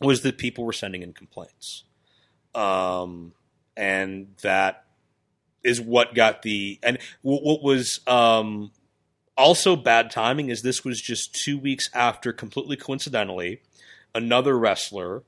[0.00, 1.84] was that people were sending in complaints.
[2.54, 3.32] Um,
[3.76, 4.84] and that
[5.62, 8.70] is what got the and what, what was um,
[9.36, 13.60] also bad timing is this was just two weeks after completely coincidentally
[14.14, 15.22] another wrestler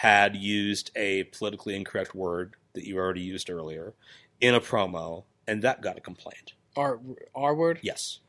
[0.00, 3.92] had used a politically incorrect word that you already used earlier
[4.40, 6.54] in a promo and that got a complaint.
[6.74, 6.98] R
[7.34, 7.80] R word.
[7.82, 8.20] yes.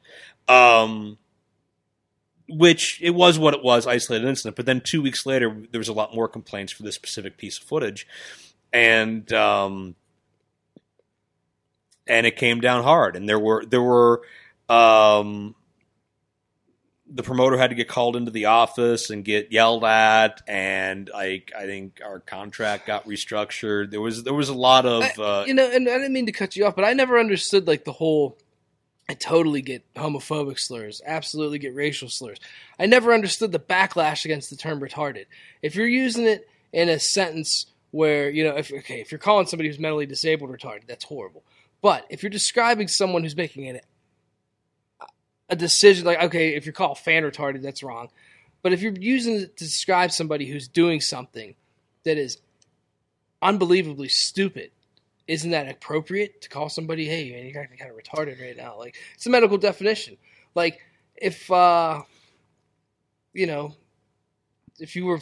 [0.50, 1.18] Um
[2.50, 5.88] which it was what it was isolated incident but then two weeks later there was
[5.88, 8.06] a lot more complaints for this specific piece of footage.
[8.74, 9.96] And um
[12.06, 13.16] and it came down hard.
[13.16, 14.24] And there were there were
[14.68, 15.56] um
[17.14, 21.52] the promoter had to get called into the office and get yelled at and like
[21.58, 25.44] i think our contract got restructured there was there was a lot of I- uh
[25.46, 27.84] you know, and I didn't mean to cut you off, but I never understood like
[27.84, 28.38] the whole.
[29.10, 32.38] I totally get homophobic slurs, absolutely get racial slurs.
[32.80, 35.26] I never understood the backlash against the term retarded.
[35.62, 39.48] If you're using it in a sentence where you know, if okay, if you're calling
[39.48, 41.44] somebody who's mentally disabled retarded, that's horrible.
[41.82, 43.82] But if you're describing someone who's making an,
[45.52, 48.10] a decision, like okay, if you're called fan retarded, that's wrong.
[48.64, 51.56] But if you're using it to describe somebody who's doing something
[52.04, 52.38] that is
[53.42, 54.72] unbelievably stupid,
[55.28, 58.78] isn't that appropriate to call somebody, hey, man, you're acting kind of retarded right now?
[58.78, 60.18] Like, it's a medical definition.
[60.56, 60.80] Like,
[61.16, 62.02] if, uh,
[63.34, 63.76] you know,
[64.80, 65.20] if you were,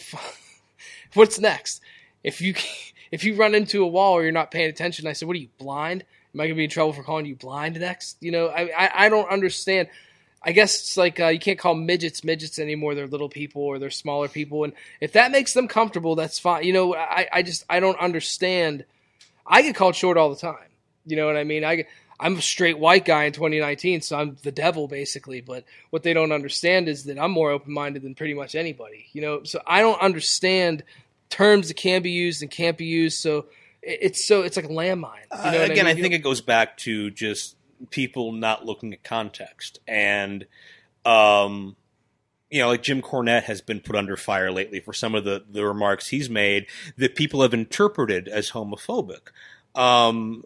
[1.13, 1.81] what's next?
[2.23, 2.55] If you,
[3.11, 5.39] if you run into a wall or you're not paying attention, I said, what are
[5.39, 6.03] you, blind?
[6.33, 8.17] Am I going to be in trouble for calling you blind next?
[8.19, 9.87] You know, I, I, I don't understand.
[10.41, 12.95] I guess it's like uh, you can't call midgets midgets anymore.
[12.95, 16.63] They're little people or they're smaller people, and if that makes them comfortable, that's fine.
[16.63, 18.85] You know, I, I just I don't understand.
[19.45, 20.69] I get called short all the time.
[21.05, 21.65] You know what I mean?
[21.65, 21.85] I
[22.19, 25.41] I'm a straight white guy in 2019, so I'm the devil basically.
[25.41, 29.07] But what they don't understand is that I'm more open minded than pretty much anybody.
[29.13, 30.83] You know, so I don't understand
[31.29, 33.19] terms that can be used and can't be used.
[33.19, 33.45] So
[33.81, 35.19] it's so it's like a landmine.
[35.31, 37.55] You know Uh, again, I, I, think it goes back to just
[37.89, 40.45] people not looking at context, and
[41.05, 41.75] um,
[42.49, 45.43] you know, like Jim Cornette has been put under fire lately for some of the
[45.49, 46.67] the remarks he's made
[46.97, 49.29] that people have interpreted as homophobic.
[49.75, 50.43] Um,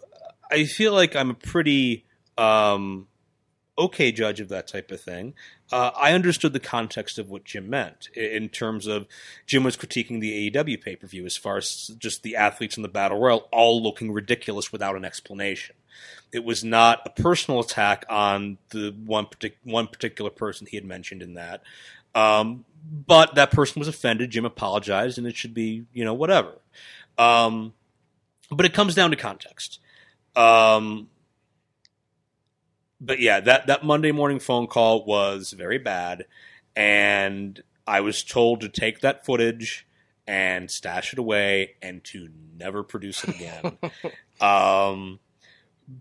[0.51, 2.05] I feel like I'm a pretty
[2.37, 3.07] um,
[3.77, 5.33] okay judge of that type of thing.
[5.71, 9.07] Uh, I understood the context of what Jim meant in terms of
[9.47, 12.83] Jim was critiquing the AEW pay per view as far as just the athletes in
[12.83, 15.75] the battle royal all looking ridiculous without an explanation.
[16.31, 20.85] It was not a personal attack on the one partic- one particular person he had
[20.85, 21.61] mentioned in that,
[22.15, 22.65] um,
[23.07, 24.31] but that person was offended.
[24.31, 26.53] Jim apologized, and it should be you know whatever.
[27.17, 27.73] Um,
[28.49, 29.79] but it comes down to context.
[30.35, 31.09] Um,
[32.99, 36.25] but yeah, that that Monday morning phone call was very bad,
[36.75, 39.85] and I was told to take that footage
[40.25, 43.77] and stash it away and to never produce it again.
[44.41, 45.19] um,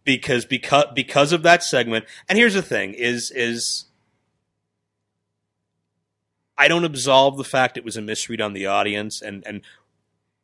[0.05, 2.05] because because because of that segment.
[2.29, 3.87] And here's the thing: is is
[6.57, 9.63] I don't absolve the fact it was a misread on the audience and and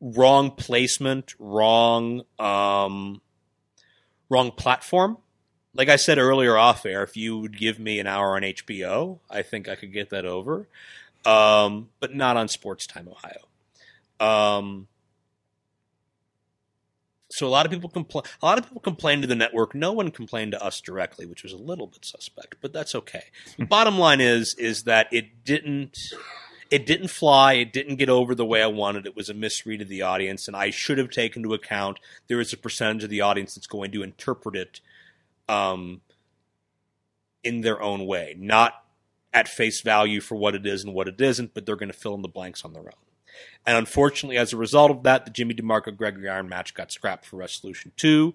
[0.01, 3.21] wrong placement, wrong um,
[4.29, 5.19] wrong platform.
[5.75, 9.21] Like I said earlier off air, if you would give me an hour on HBO,
[9.31, 10.67] I think I could get that over.
[11.25, 13.49] Um, but not on Sports Time Ohio.
[14.19, 14.89] Um,
[17.31, 18.25] so a lot of people complain.
[18.43, 19.75] A lot of people complain to the network.
[19.75, 23.25] No one complained to us directly, which was a little bit suspect, but that's okay.
[23.59, 25.99] Bottom line is is that it didn't
[26.71, 27.55] it didn't fly.
[27.55, 29.07] It didn't get over the way I wanted.
[29.07, 31.99] It was a misread of the audience, and I should have taken into account
[32.29, 34.81] there is a percentage of the audience that's going to interpret it
[35.49, 36.01] um,
[37.43, 38.85] in their own way, not
[39.33, 41.99] at face value for what it is and what it isn't, but they're going to
[41.99, 43.08] fill in the blanks on their own.
[43.67, 47.27] And unfortunately, as a result of that, the Jimmy DeMarco Gregory Iron match got scrapped
[47.27, 48.35] for Resolution 2,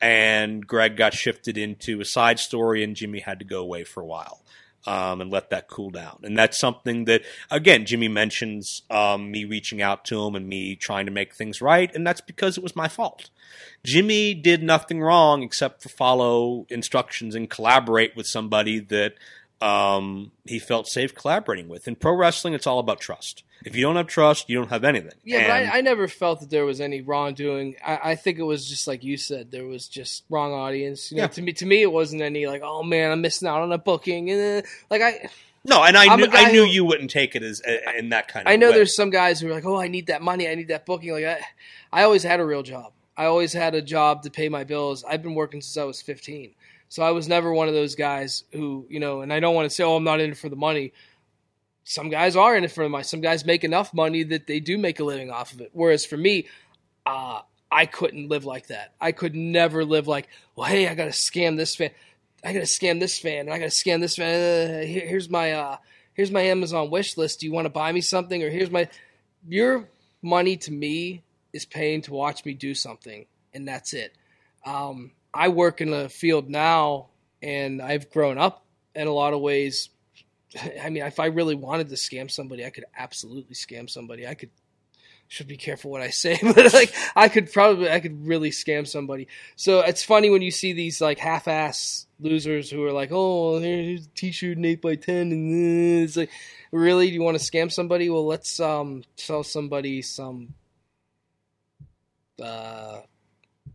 [0.00, 4.02] and Greg got shifted into a side story, and Jimmy had to go away for
[4.02, 4.40] a while.
[4.86, 6.18] Um, and let that cool down.
[6.24, 10.76] And that's something that, again, Jimmy mentions um, me reaching out to him and me
[10.76, 13.30] trying to make things right, and that's because it was my fault.
[13.82, 19.14] Jimmy did nothing wrong except for follow instructions and collaborate with somebody that
[19.64, 21.88] um, he felt safe collaborating with.
[21.88, 23.42] In pro wrestling, it's all about trust.
[23.64, 25.12] If you don't have trust, you don't have anything.
[25.24, 27.76] Yeah, And- but I, I never felt that there was any wrongdoing.
[27.84, 31.10] I, I think it was just like you said, there was just wrong audience.
[31.10, 31.28] You know, Yeah.
[31.28, 33.78] to me, to me, it wasn't any like, oh man, I'm missing out on a
[33.78, 35.28] booking, and uh, like I,
[35.64, 38.10] no, and I I'm knew I knew who- you wouldn't take it as uh, in
[38.10, 38.52] that kind of.
[38.52, 38.74] I know way.
[38.76, 41.12] there's some guys who are like, oh, I need that money, I need that booking.
[41.12, 41.40] Like I,
[41.90, 42.92] I always had a real job.
[43.16, 45.04] I always had a job to pay my bills.
[45.08, 46.50] I've been working since I was 15,
[46.88, 49.20] so I was never one of those guys who, you know.
[49.22, 50.92] And I don't want to say, oh, I'm not in it for the money.
[51.84, 53.04] Some guys are in it for the money.
[53.04, 55.70] Some guys make enough money that they do make a living off of it.
[55.72, 56.46] Whereas for me,
[57.04, 58.94] uh, I couldn't live like that.
[59.00, 61.90] I could never live like, well, hey, I got to scam this fan.
[62.44, 63.40] I got to scam this fan.
[63.40, 64.34] And I got to scam this fan.
[64.82, 65.76] Uh, here- here's my uh,
[66.14, 67.40] here's my Amazon wish list.
[67.40, 68.42] Do you want to buy me something?
[68.42, 68.88] Or here's my
[69.46, 69.88] your
[70.22, 71.22] money to me
[71.52, 74.16] is paying to watch me do something, and that's it.
[74.64, 77.08] Um, I work in a field now,
[77.42, 78.64] and I've grown up
[78.94, 79.88] in a lot of ways.
[80.82, 84.26] I mean, if I really wanted to scam somebody, I could absolutely scam somebody.
[84.26, 84.50] I could
[85.26, 88.86] should be careful what I say, but like I could probably I could really scam
[88.86, 89.26] somebody.
[89.56, 94.06] So it's funny when you see these like half-ass losers who are like, "Oh, here's
[94.06, 96.30] a t-shirt an eight by ten, and uh, it's like,
[96.70, 98.08] really, do you want to scam somebody?
[98.10, 100.54] Well, let's um sell somebody some
[102.40, 103.00] uh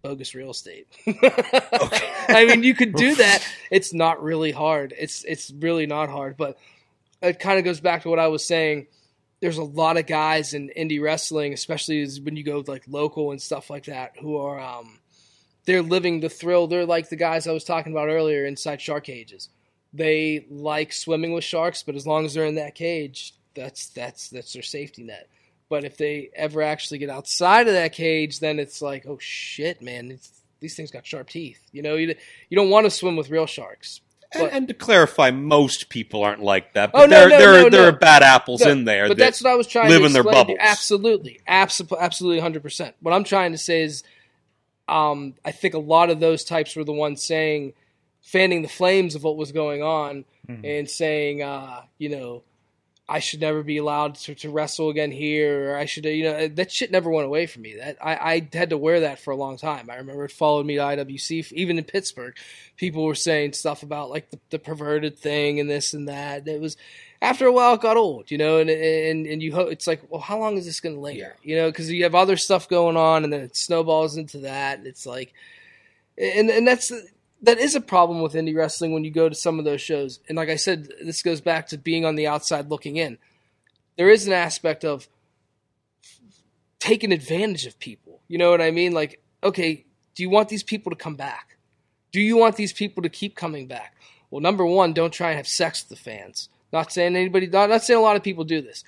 [0.01, 0.87] bogus real estate.
[1.07, 3.45] I mean, you could do that.
[3.71, 4.93] It's not really hard.
[4.97, 6.57] It's it's really not hard, but
[7.21, 8.87] it kind of goes back to what I was saying.
[9.41, 13.41] There's a lot of guys in indie wrestling, especially when you go like local and
[13.41, 14.99] stuff like that, who are um
[15.65, 16.67] they're living the thrill.
[16.67, 19.49] They're like the guys I was talking about earlier inside shark cages.
[19.93, 24.29] They like swimming with sharks, but as long as they're in that cage, that's that's
[24.29, 25.27] that's their safety net.
[25.69, 29.81] But if they ever actually get outside of that cage, then it's like, oh shit,
[29.81, 31.61] man, it's, these things got sharp teeth.
[31.71, 32.15] You know, you
[32.49, 34.01] you don't want to swim with real sharks.
[34.31, 36.91] And, But- and to clarify, most people aren't like that.
[36.91, 39.07] But Oh, no, there, no, there, no, are, there are bad apples in there.
[39.07, 40.57] But that that's what I was trying live to in their bubbles.
[40.59, 42.95] Absolutely, absolutely, absolutely, hundred percent.
[42.99, 44.03] What I'm trying to say is,
[44.87, 47.73] um, I think a lot of those types were the ones saying,
[48.21, 50.25] fanning the flames of what was going on,
[50.63, 52.41] and saying, uh, you know,
[53.09, 56.33] I should never be allowed to, to wrestle again here, or I should, you know,
[56.33, 57.75] uh, that shit never went away from me.
[57.75, 59.89] That I, I had to wear that for a long time.
[59.89, 62.35] I remember it followed me to IWC, even in Pittsburgh.
[62.77, 66.47] People were saying stuff about like the, the perverted thing and this and that.
[66.47, 66.77] It was
[67.21, 70.01] after a while it got old, you know, and and and you ho- it's like,
[70.09, 71.35] well, how long is this going to linger?
[71.41, 74.77] You know, because you have other stuff going on, and then it snowballs into that.
[74.77, 75.33] And it's like,
[76.15, 76.91] and and that's
[77.41, 80.19] that is a problem with indie wrestling when you go to some of those shows.
[80.27, 83.17] And like I said, this goes back to being on the outside looking in.
[83.97, 85.07] There is an aspect of
[86.79, 88.21] taking advantage of people.
[88.27, 88.93] You know what I mean?
[88.93, 89.85] Like, okay,
[90.15, 91.57] do you want these people to come back?
[92.11, 93.95] Do you want these people to keep coming back?
[94.31, 96.49] Well, number one, don't try and have sex with the fans.
[96.71, 98.83] Not saying anybody, not, not saying a lot of people do this.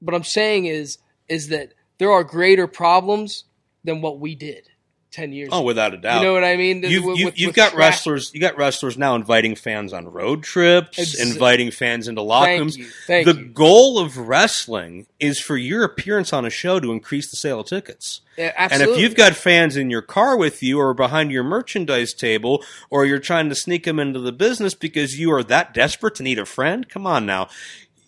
[0.00, 3.44] What I'm saying is, is that there are greater problems
[3.84, 4.69] than what we did
[5.10, 5.50] ten years.
[5.52, 6.20] Oh, without a doubt.
[6.20, 6.82] You know what I mean?
[6.82, 8.30] You've, With- you've, you've with got trash- wrestlers.
[8.34, 12.76] You got wrestlers now inviting fans on road trips, inviting fans into locker rooms.
[12.76, 12.86] you.
[13.06, 13.44] The you.
[13.46, 17.66] goal of wrestling is for your appearance on a show to increase the sale of
[17.66, 18.20] tickets.
[18.38, 22.14] Yeah, And if you've got fans in your car with you or behind your merchandise
[22.14, 26.14] table or you're trying to sneak them into the business because you are that desperate
[26.14, 27.48] to need a friend, come on now.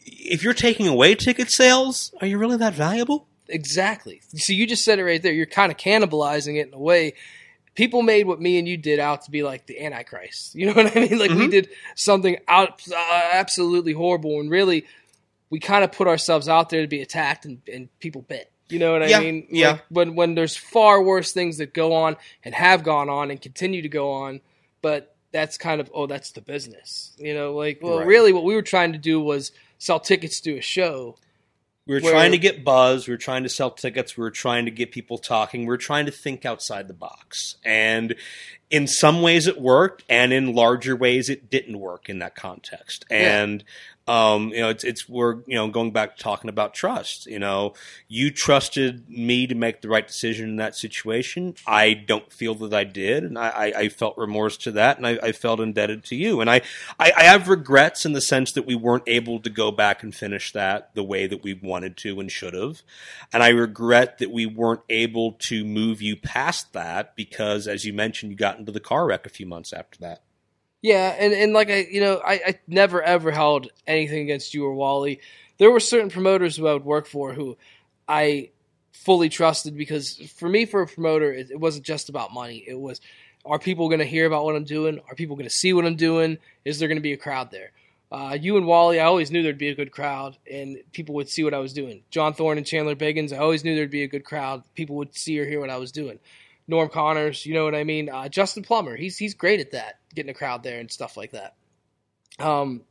[0.07, 3.27] If you're taking away ticket sales, are you really that valuable?
[3.49, 4.21] Exactly.
[4.37, 5.33] So you just said it right there.
[5.33, 7.15] You're kind of cannibalizing it in a way.
[7.75, 10.55] People made what me and you did out to be like the Antichrist.
[10.55, 11.19] You know what I mean?
[11.19, 11.51] Like we Mhm.
[11.51, 14.85] did something out uh, absolutely horrible, and really,
[15.51, 18.51] we kind of put ourselves out there to be attacked, and, and people bit.
[18.69, 19.47] You know what Yeah, I mean?
[19.51, 19.71] yeah.
[19.73, 23.41] Like, when when there's far worse things that go on and have gone on and
[23.41, 24.41] continue to go on,
[24.81, 27.13] but that's kind of oh that's the business.
[27.19, 28.07] You know, like well Right.
[28.07, 31.17] really what we were trying to do was sell tickets to a show.
[31.87, 33.09] We were Where- trying to get buzz.
[33.09, 34.17] We were trying to sell tickets.
[34.17, 35.63] We were trying to get people talking.
[35.63, 37.57] We were trying to think outside the box.
[37.65, 38.15] And
[38.71, 43.05] in some ways it worked, and in larger ways it didn't work in that context.
[43.11, 43.65] And
[44.09, 47.27] um, you know, it's it's we're you know going back to talking about trust.
[47.27, 47.75] You know,
[48.09, 51.55] you trusted me to make the right decision in that situation.
[51.69, 55.19] I don't feel that I did, and I, I, felt remorse to that, and I,
[55.23, 56.41] I felt indebted to you.
[56.41, 56.63] And I,
[56.99, 60.13] I I have regrets in the sense that we weren't able to go back and
[60.13, 62.83] finish that the way that we wanted to and should have.
[63.33, 67.93] And I regret that we weren't able to move you past that because, as you
[67.93, 70.23] mentioned, you got into the car wreck a few months after that.
[70.83, 74.67] Yeah, and, and like I, you know, I, I never ever held anything against you
[74.67, 75.21] or Wally.
[75.59, 77.57] There were certain promoters who I would work for who
[78.09, 78.51] I
[78.93, 82.65] fully trusted because for me, for a promoter, it, it wasn't just about money.
[82.67, 83.01] It was,
[83.45, 85.01] are people going to hear about what I'm doing?
[85.09, 86.39] Are people going to see what I'm doing?
[86.65, 87.71] Is there going to be a crowd there?
[88.11, 91.29] Uh, you and Wally, I always knew there'd be a good crowd and people would
[91.29, 92.03] see what I was doing.
[92.11, 94.65] John Thorne and Chandler Biggins, I always knew there'd be a good crowd.
[94.75, 96.19] People would see or hear what I was doing.
[96.69, 98.09] Norm Connors, you know what I mean?
[98.09, 101.33] Uh, Justin Plummer, he's he's great at that, getting a crowd there and stuff like
[101.33, 101.55] that.
[102.39, 102.83] Um,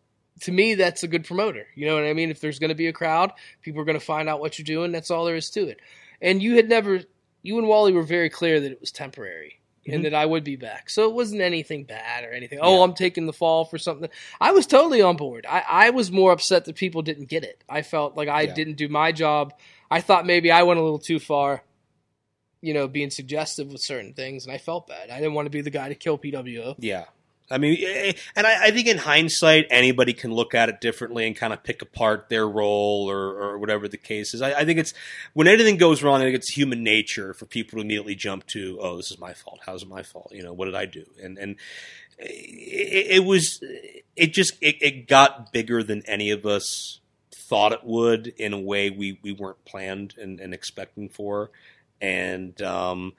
[0.41, 1.67] to me, that's a good promoter.
[1.76, 2.30] You know what I mean?
[2.32, 4.65] If there's going to be a crowd, people are going to find out what you're
[4.65, 4.91] doing.
[4.91, 5.80] That's all there is to it.
[6.22, 7.01] And you had never,
[7.41, 9.95] you and Wally were very clear that it was temporary Mhm.
[9.95, 10.89] and that I would be back.
[10.91, 12.59] So it wasn't anything bad or anything.
[12.61, 12.84] Oh, Yeah.
[12.84, 14.09] I'm taking the fall for something.
[14.39, 15.45] I was totally on board.
[15.49, 17.63] I, I was more upset that people didn't get it.
[17.67, 18.53] I felt like I Yeah.
[18.53, 19.53] didn't do my job.
[19.89, 21.63] I thought maybe I went a little too far
[22.62, 25.09] you know, being suggestive with certain things, and I felt bad.
[25.09, 26.76] I didn't want to be the guy to kill PWO.
[26.80, 27.05] Yeah.
[27.51, 31.28] I mean, eh, and I, I think in hindsight, anybody can look at it differently
[31.28, 34.41] and kind of pick apart their role or, or whatever the case is.
[34.41, 34.93] I, I think it's
[35.34, 38.80] when anything goes wrong, I think it's human nature for people to immediately jump to,
[38.82, 39.59] "Oh, this is my fault.
[39.66, 40.32] How's it my fault?
[40.32, 41.57] You know, what did I do?" And and
[42.18, 43.62] it, it was,
[44.16, 47.01] it just it, it got bigger than any of us
[47.34, 51.51] thought it would in a way we we weren't planned and, and expecting for
[52.01, 53.13] and um,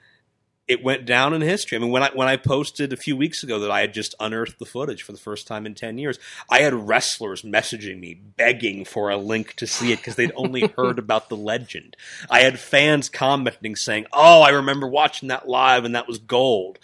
[0.65, 1.77] it went down in history.
[1.77, 4.15] I mean, when I when I posted a few weeks ago that I had just
[4.19, 6.17] unearthed the footage for the first time in ten years,
[6.49, 10.67] I had wrestlers messaging me begging for a link to see it because they'd only
[10.77, 11.97] heard about the legend.
[12.29, 16.79] I had fans commenting saying, "Oh, I remember watching that live, and that was gold."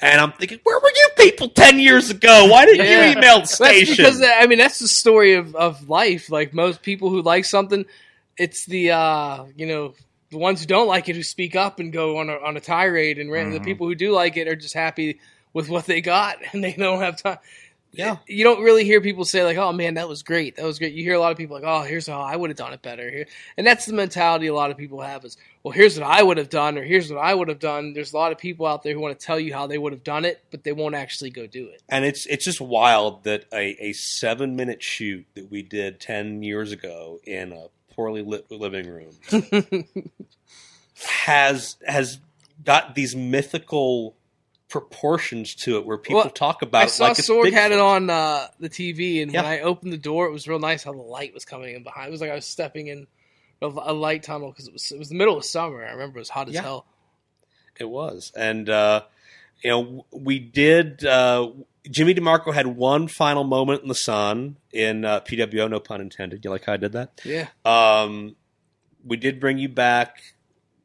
[0.00, 2.46] And I'm thinking, where were you people ten years ago?
[2.48, 3.06] Why didn't Yeah.
[3.10, 4.04] you email the station?
[4.04, 6.30] That's because I mean that's the story of, of life.
[6.30, 7.84] Like most people who like something,
[8.38, 9.94] it's the uh, you know
[10.34, 12.60] the ones who don't like it who speak up and go on a, on a
[12.60, 13.64] tirade, and the Mm-hmm.
[13.64, 15.18] people who do like it are just happy
[15.54, 17.38] with what they got, and they don't have time.
[17.96, 18.16] Yeah.
[18.26, 20.94] you don't really hear people say like, "Oh man, that was great, that was great."
[20.94, 22.82] You hear a lot of people like, "Oh, here's how I would have done it
[22.82, 23.26] better." Here,
[23.56, 26.36] and that's the mentality a lot of people have is, "Well, here's what I would
[26.38, 28.82] have done," or "Here's what I would have done." There's a lot of people out
[28.82, 30.96] there who want to tell you how they would have done it, but they won't
[30.96, 31.82] actually go do it.
[31.88, 36.42] and it's it's just wild that a, a seven minute shoot that we did ten
[36.42, 39.14] years ago in a poorly lit living room
[41.26, 42.18] has has
[42.64, 44.14] got these mythical
[44.68, 47.78] proportions to it where people Well, talk about I it saw like Sorg had it
[47.78, 49.42] on uh, the TV, and Yeah.
[49.42, 51.82] when I opened the door, it was real nice how the light was coming in
[51.82, 52.08] behind.
[52.08, 53.06] It was like I was stepping in
[53.62, 55.84] a, a light tunnel because it was it was the middle of summer.
[55.84, 56.62] I remember it was hot as Yeah.
[56.62, 56.86] hell.
[57.78, 59.02] It was, and uh,
[59.62, 61.04] you know we did.
[61.04, 61.50] Uh,
[61.90, 66.44] Jimmy DeMarco had one final moment in the sun in uh, PWO, no pun intended.
[66.44, 67.20] You like how I did that?
[67.24, 68.36] Yeah, Um,
[69.04, 70.22] we did bring you back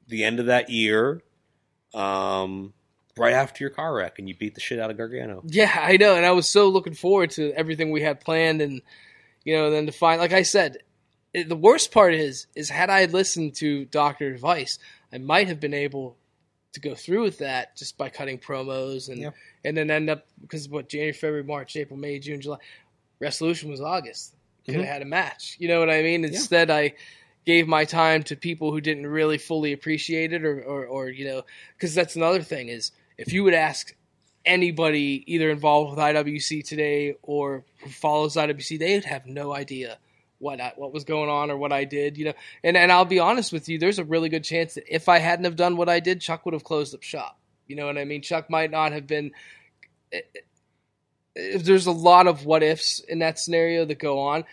[0.08, 1.22] the end of that year,
[1.93, 2.74] um,
[3.18, 5.41] right after your car wreck, and you beat the shit out of Gargano.
[5.45, 8.82] yeah, I know, and I was so looking forward to everything we had planned, and
[9.43, 10.78] you know, then to find, like I said,
[11.34, 14.78] it, the worst part is, is had I listened to Doctor Advice,
[15.14, 16.18] I might have been able
[16.74, 19.32] to go through with that just by cutting promos and Yeah.
[19.65, 22.57] and then end up because what January, February, March, April, May, June, July.
[23.20, 24.36] Resolution was August.
[24.65, 24.88] Could have Mhm.
[24.88, 25.55] had a match.
[25.59, 26.24] You know what I mean?
[26.24, 26.93] Instead, I
[27.45, 31.26] gave my time to people who didn't really fully appreciate it, or or, or you
[31.26, 31.43] know,
[31.76, 33.95] because that's another thing is if you would ask
[34.45, 39.97] anybody either involved with IWC today or who follows IWC, they would have no idea
[40.40, 42.18] what I, what was going on or what I did.
[42.18, 42.34] You know,
[42.64, 45.20] and and I'll be honest with you, there's a really good chance that if I
[45.20, 47.40] hadn't have done what I did, Chuck would have closed up shop.
[47.68, 48.22] You know what I mean?
[48.22, 49.32] Chuck might not have been.
[51.36, 54.44] If there's a lot of what ifs in that scenario that go on,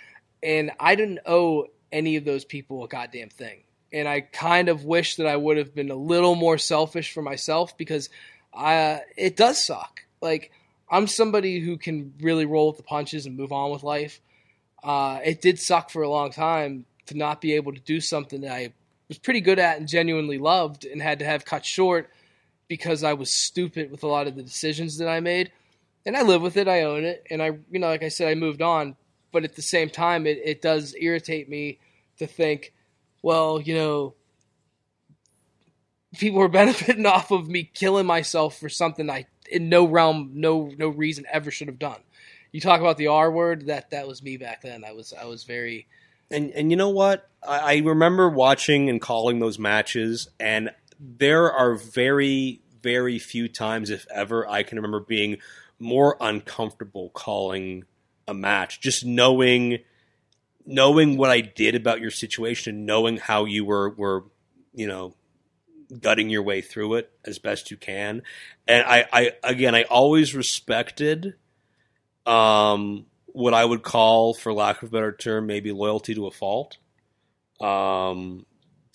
[0.43, 3.62] and I didn't owe any of those people a goddamn thing.
[3.93, 7.22] And I kind of wish that I would have been a little more selfish for
[7.22, 8.11] myself because
[8.53, 10.01] I it does suck.
[10.20, 10.53] Like
[10.91, 14.20] I'm somebody who can really roll with the punches and move on with life.
[14.87, 18.43] Uh, it did suck for a long time to not be able to do something
[18.43, 18.72] that I
[19.09, 22.09] was pretty good at and genuinely loved and had to have cut short
[22.68, 25.51] because I was stupid with a lot of the decisions that I made.
[26.07, 28.28] And I live with it, I own it, and I you know, like I said,
[28.28, 28.95] I moved on.
[29.32, 31.80] But at the same time it, it does irritate me
[32.18, 32.72] to think,
[33.22, 34.14] well, you know,
[36.16, 40.72] people are benefiting off of me killing myself for something I in no realm, no
[40.78, 41.99] no reason ever should have done.
[42.53, 44.84] You talk about the R word, that that was me back then.
[44.84, 45.86] I was I was very
[46.30, 47.28] And and you know what?
[47.47, 53.90] I, I remember watching and calling those matches, and there are very very few times,
[53.90, 55.38] if ever, I can remember being
[55.78, 57.84] more uncomfortable calling
[58.28, 59.78] a match, just knowing
[60.64, 64.24] knowing what I did about your situation, knowing how you were were
[64.74, 65.14] you know
[66.01, 68.22] gutting your way through it as best you can,
[68.66, 71.34] and I, I again I always respected
[72.27, 76.31] um, what I would call, for lack of a better term, maybe loyalty to a
[76.31, 76.79] fault,
[77.61, 78.47] um,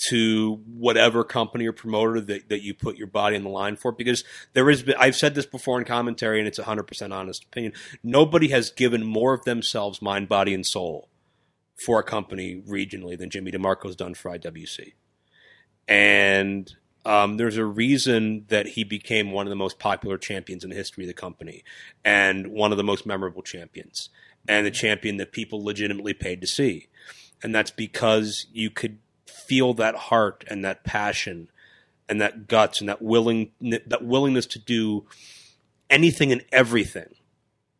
[0.10, 3.92] to whatever company or promoter that, that you put your body in the line for.
[3.92, 4.24] Because
[4.54, 7.74] there is, I've said this before in commentary, and it's a hundred percent honest opinion.
[8.04, 11.08] Nobody has given more of themselves, mind, body, and soul,
[11.86, 14.94] for a company regionally than Jimmy DeMarco's done for IWC,
[15.88, 16.76] and.
[17.04, 20.76] Um, there's a reason that he became one of the most popular champions in the
[20.76, 21.64] history of the company
[22.06, 24.10] and one of the most memorable champions
[24.48, 26.90] and the champion that people legitimately paid to see.
[27.44, 31.50] And that's because you could feel that heart and that passion
[32.08, 35.06] and that guts and that willing that willingness to do
[35.90, 37.16] anything and everything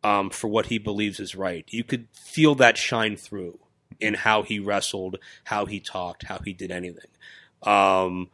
[0.02, 1.64] um, for what he believes is right.
[1.68, 3.58] You could feel that shine through
[4.00, 7.10] in how he wrestled, how he talked, how he did anything.
[7.62, 8.30] Um,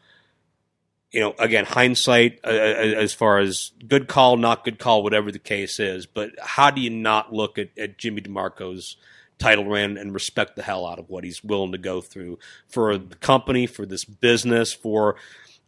[1.11, 5.39] you know, again, hindsight uh, as far as good call, not good call, whatever the
[5.39, 6.07] case is.
[6.07, 8.97] But how do you not look at, at Jimmy DeMarco's
[9.39, 12.39] title run and respect the hell out of what he's willing to go through
[12.69, 15.17] for the company, for this business, for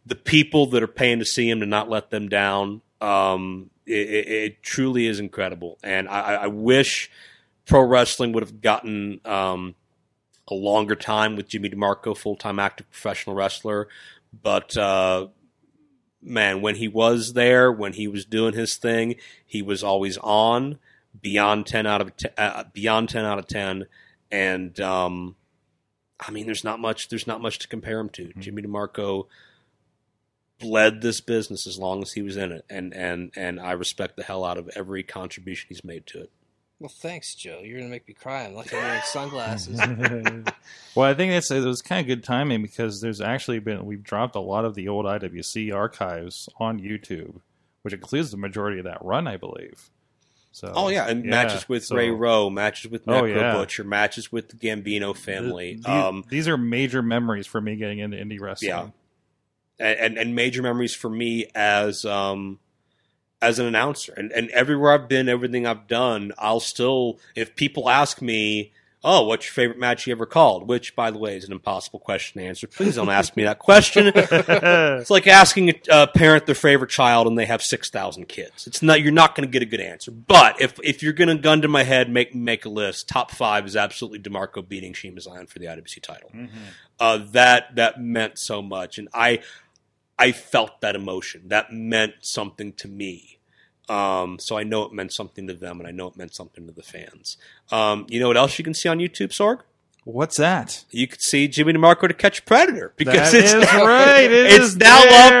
[0.05, 2.81] the people that are paying to see him to not let them down?
[2.99, 7.09] Um, it, it, it truly is incredible, and I, I wish
[7.65, 9.73] pro wrestling would have gotten um,
[10.47, 13.87] a longer time with Jimmy DeMarco, full time active professional wrestler.
[14.33, 15.27] But uh,
[16.21, 19.15] man, when he was there, when he was doing his thing,
[19.45, 20.79] he was always on
[21.19, 23.85] beyond ten out of 10, uh, beyond ten out of ten,
[24.31, 25.35] and um,
[26.19, 28.31] I mean, there's not much there's not much to compare him to.
[28.39, 29.27] Jimmy DeMarco
[30.59, 34.15] bled this business as long as he was in it, and and and I respect
[34.15, 36.31] the hell out of every contribution he's made to it.
[36.81, 36.89] Well.
[36.89, 37.61] Thanks, Joe.
[37.63, 38.43] You're gonna make me cry.
[38.45, 39.77] I'm lucky I'm wearing sunglasses.
[40.95, 44.03] well, I think it's it was kind of good timing because there's actually been we've
[44.03, 47.41] dropped a lot of the old IWC archives on YouTube,
[47.83, 49.89] which includes the majority of that run, I believe.
[50.53, 53.53] So Oh yeah, and matches with so- Ray Rowe, matches with Oh, Necro yeah.
[53.55, 55.75] Butcher, matches with the Gambino family.
[55.75, 58.69] Th- um, these are major memories for me getting into indie wrestling.
[58.69, 58.87] Yeah.
[59.79, 62.59] and, and and major memories for me as um
[63.41, 64.13] as an announcer.
[64.15, 68.71] And and everywhere I've been everything I've done I'll still if people ask me
[69.03, 70.67] oh what's your favorite match you ever called?
[70.67, 72.67] Which by the way is an impossible question to answer.
[72.67, 74.11] Please don't ask me that question.
[75.01, 78.67] It's like asking a, parent their favorite child and they have 6000 kids.
[78.67, 80.11] It's not you're not going to get a good answer.
[80.11, 83.31] But if if you're going to gun to my head make make a list top
[83.31, 86.31] 5 is absolutely DeMarco beating Shiima Xion for the IWC title.
[86.99, 89.39] Uh, that that meant so much, and I
[90.21, 91.47] I felt that emotion.
[91.47, 93.39] That meant something to me.
[93.89, 96.67] Um, so I know it meant something to them, and I know it meant something
[96.67, 97.37] to the fans.
[97.71, 99.61] Um, you know what else you can see on YouTube, Sorg?
[100.03, 100.85] What's that?
[100.91, 104.31] You can see Jimmy DeMarco to catch a predator because That it's now, right.
[104.31, 105.33] It it's is now up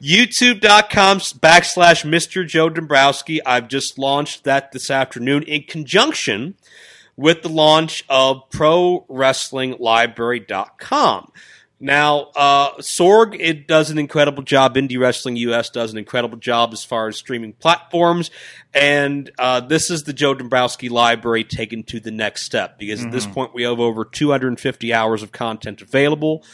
[0.00, 2.46] youtube.com backslash Mr.
[2.46, 3.44] Joe Dombrowski.
[3.44, 6.54] I've just launched that this afternoon in conjunction
[7.16, 11.32] with the launch of ProWrestlingLibrary.com.
[11.82, 14.74] Now, uh, Sorg it does an incredible job.
[14.76, 18.30] Indie Wrestling US does an incredible job as far as streaming platforms,
[18.74, 23.12] and uh, this is the Joe Dombrowski library taken to the next step because at
[23.12, 26.44] this point we have over 250 hours of content available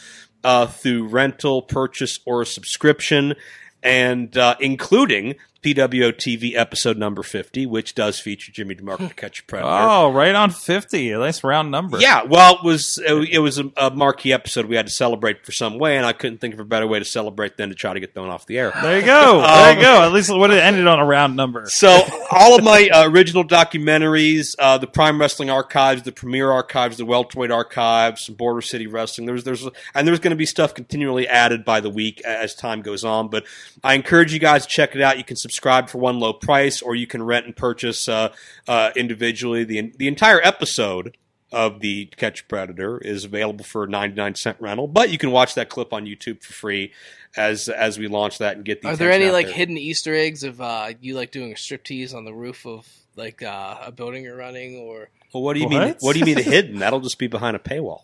[0.45, 3.35] uh, through rental, purchase, or subscription,
[3.83, 5.35] and uh, including
[5.75, 9.69] PWO TV episode number 50, which does feature Jimmy DeMarco to Catch a Predator.
[9.69, 11.11] Oh, right on fifty.
[11.11, 11.99] A nice round number.
[11.99, 15.77] Yeah, well, it was it was a, marquee episode we had to celebrate for some
[15.79, 17.99] way, and I couldn't think of a better way to celebrate than to try to
[17.99, 18.71] get thrown off the air.
[18.81, 19.41] There you go.
[19.47, 20.03] there you go.
[20.03, 21.65] At least it would have ended on a round number.
[21.67, 22.01] So,
[22.31, 27.05] all of my uh, original documentaries, uh, the Prime Wrestling Archives, the Premier Archives, the
[27.05, 29.25] Welterweight Archives, some Border City Wrestling.
[29.25, 32.81] There's, there's, and there's going to be stuff continually added by the week as time
[32.81, 33.29] goes on.
[33.29, 33.45] But
[33.83, 35.17] I encourage you guys to check it out.
[35.17, 35.56] You can subscribe
[35.89, 38.33] for one low price, or you can rent and purchase uh,
[38.67, 39.63] uh, individually.
[39.63, 41.17] the The entire episode
[41.51, 45.31] of the Catch a Predator is available for a 99 cent rental, but you can
[45.31, 46.91] watch that clip on YouTube for free
[47.37, 49.55] as as we launch that and get the Are there any out like there.
[49.55, 52.85] hidden Easter eggs of uh, you like doing a striptease on the roof of
[53.15, 55.79] like uh, a building you're running or Well, what do you mean?
[55.79, 55.97] What?
[56.01, 56.79] What do you mean hidden?
[56.79, 58.01] That'll just be behind a paywall.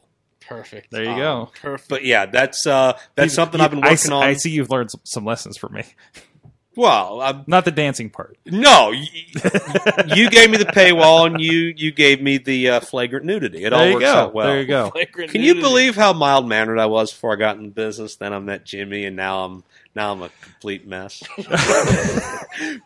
[0.48, 0.92] perfect?
[0.92, 1.52] There you Um, go.
[1.62, 1.90] Perfect.
[1.90, 4.24] But yeah, that's uh, that's something I've been working s- on.
[4.24, 5.84] I see you've learned some, some lessons from me.
[6.76, 8.38] Well, i Not the dancing part.
[8.46, 9.08] no, y-
[10.16, 13.64] you gave me the paywall, and you you gave me the uh, flagrant nudity.
[13.64, 14.14] It all There you works go.
[14.16, 14.48] out well.
[14.48, 14.90] There you go.
[14.90, 18.16] Flagrant Can you believe how mild mannered I was before I got in business?
[18.16, 19.64] Then I met Jimmy, and now I'm
[19.96, 21.22] now I'm a complete mess.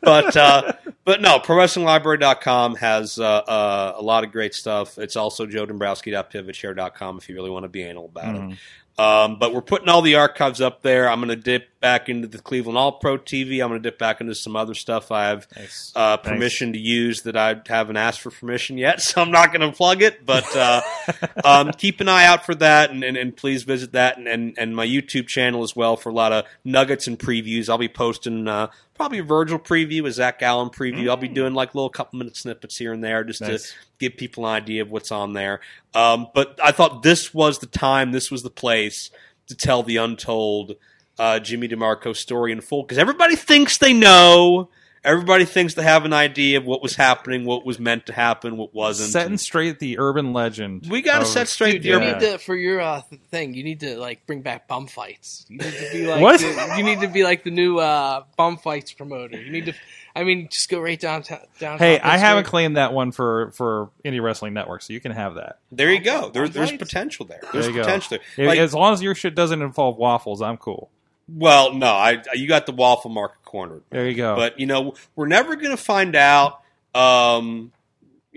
[0.01, 0.73] but uh,
[1.05, 4.97] but no, ProWrestlingLibrary.com has uh, uh, a lot of great stuff.
[4.97, 8.57] It's also JoeDombrowski.pivotshare.com if you really want to be anal about it.
[8.99, 11.07] Um, but we're putting all the archives up there.
[11.07, 13.61] I'm going to dip back into the Cleveland All Pro TV.
[13.61, 15.91] I'm going to dip back into some other stuff I have Nice.
[15.95, 19.69] uh, permission to use that I haven't asked for permission yet, so I'm not going
[19.69, 20.25] to plug it.
[20.25, 20.81] But uh,
[21.45, 24.55] um, keep an eye out for that, and, and, and please visit that and, and,
[24.57, 27.69] and my YouTube channel as well for a lot of nuggets and previews.
[27.69, 31.09] I'll be posting uh, probably a Virgil preview, a Zach Allen preview.
[31.09, 33.69] I'll be doing like little couple minute snippets here and there just Nice.
[33.69, 35.59] to give people an idea of what's on there.
[35.93, 39.11] Um, but I thought this was the time, this was the place
[39.47, 40.73] to tell the untold
[41.19, 44.69] uh, Jimmy DeMarco story in full because everybody thinks they know.
[45.03, 48.57] Everybody thinks they have an idea of what was happening, what was meant to happen,
[48.57, 49.11] what wasn't.
[49.11, 50.87] Setting straight the urban legend.
[50.89, 52.13] we got to set straight Dude, the you urban- Yeah.
[52.15, 53.01] need to for your uh,
[53.31, 53.53] thing.
[53.53, 55.45] You need to like bring back bum fights.
[55.47, 56.41] You need to be like What?
[56.41, 59.39] The, you need to be like the new uh, bum fights promoter.
[59.39, 59.73] You need to.
[60.13, 61.39] I mean, just go right downtown.
[61.59, 65.11] downtown Hey, I haven't claimed that one for for Indie Wrestling Network, so you can
[65.13, 65.59] have that.
[65.71, 66.31] There you go.
[66.31, 67.39] There, there's potential there.
[67.43, 67.99] There There's you go.
[68.35, 68.47] there.
[68.47, 70.89] Like, as long as your shit doesn't involve waffles, I'm cool.
[71.27, 73.83] Well, no, I you got the waffle market cornered.
[73.89, 74.35] There you go.
[74.35, 76.61] But you know, we're never going to find out.
[76.95, 77.71] Um,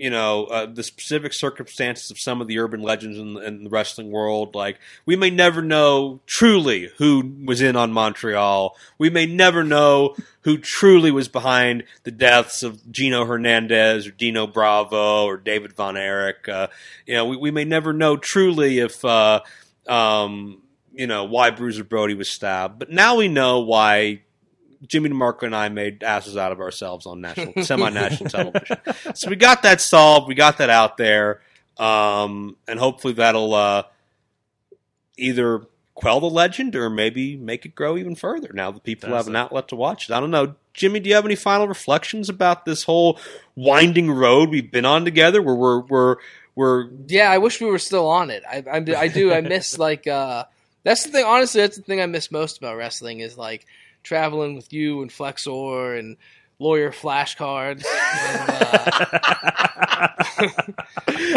[0.01, 3.69] you know uh, the specific circumstances of some of the urban legends in, in the
[3.69, 4.55] wrestling world.
[4.55, 8.75] Like we may never know truly who was in on Montreal.
[8.97, 14.47] We may never know who truly was behind the deaths of Gino Hernandez or Dino
[14.47, 16.49] Bravo or David Von Erich.
[16.49, 16.67] Uh,
[17.05, 19.05] you know, we, we may never know truly if.
[19.05, 19.41] Uh,
[19.87, 20.61] um,
[20.93, 24.21] you know why Bruiser Brody was stabbed, but now we know why
[24.85, 28.77] Jimmy DeMarco and I made asses out of ourselves on national, semi-national television.
[29.13, 30.27] So we got that solved.
[30.27, 31.41] We got that out there,
[31.77, 33.83] um, and hopefully that'll uh,
[35.17, 35.61] either
[35.93, 38.51] quell the legend or maybe make it grow even further.
[38.53, 40.13] Now that people That's have an outlet to watch it.
[40.13, 40.99] I don't know, Jimmy.
[40.99, 43.19] Do you have any final reflections about this whole
[43.55, 45.41] winding road we've been on together?
[45.41, 46.15] Where we're we're
[46.55, 48.43] we're Yeah, I wish we were still on it.
[48.49, 49.31] I, I, I do.
[49.31, 50.45] I miss like uh,
[50.83, 51.25] that's the thing.
[51.25, 53.65] Honestly, that's the thing I miss most about wrestling is like
[54.03, 56.17] traveling with you and Flexor and
[56.59, 57.85] lawyer flashcards.
[60.01, 60.47] Uh,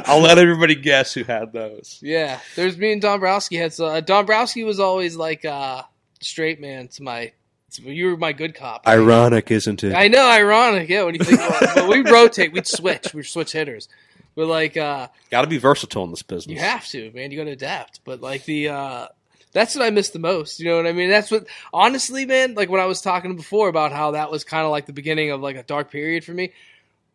[0.07, 1.99] I'll let everybody guess who had those.
[2.03, 3.73] yeah, there's me and Dombrowski had.
[3.73, 5.83] So, uh, Dombrowski was always like uh,
[6.21, 7.33] straight man to my.
[7.73, 8.87] To, you were my good cop.
[8.87, 9.95] Ironic, isn't it?
[9.95, 10.89] I know, ironic.
[10.89, 11.71] Yeah, when you think about it.
[11.75, 13.13] But we rotate, we'd switch.
[13.13, 13.89] We're switch hitters.
[14.37, 16.55] But like, uh, Got to be versatile in this business.
[16.55, 17.31] You have to, man.
[17.33, 18.01] You got to adapt.
[18.05, 19.07] But like the, uh,
[19.55, 20.61] that's what I miss the most.
[20.61, 21.09] You know what I mean?
[21.09, 22.55] That's what, honestly, man.
[22.55, 25.31] Like when I was talking before about how that was kind of like the beginning
[25.31, 26.53] of like a dark period for me.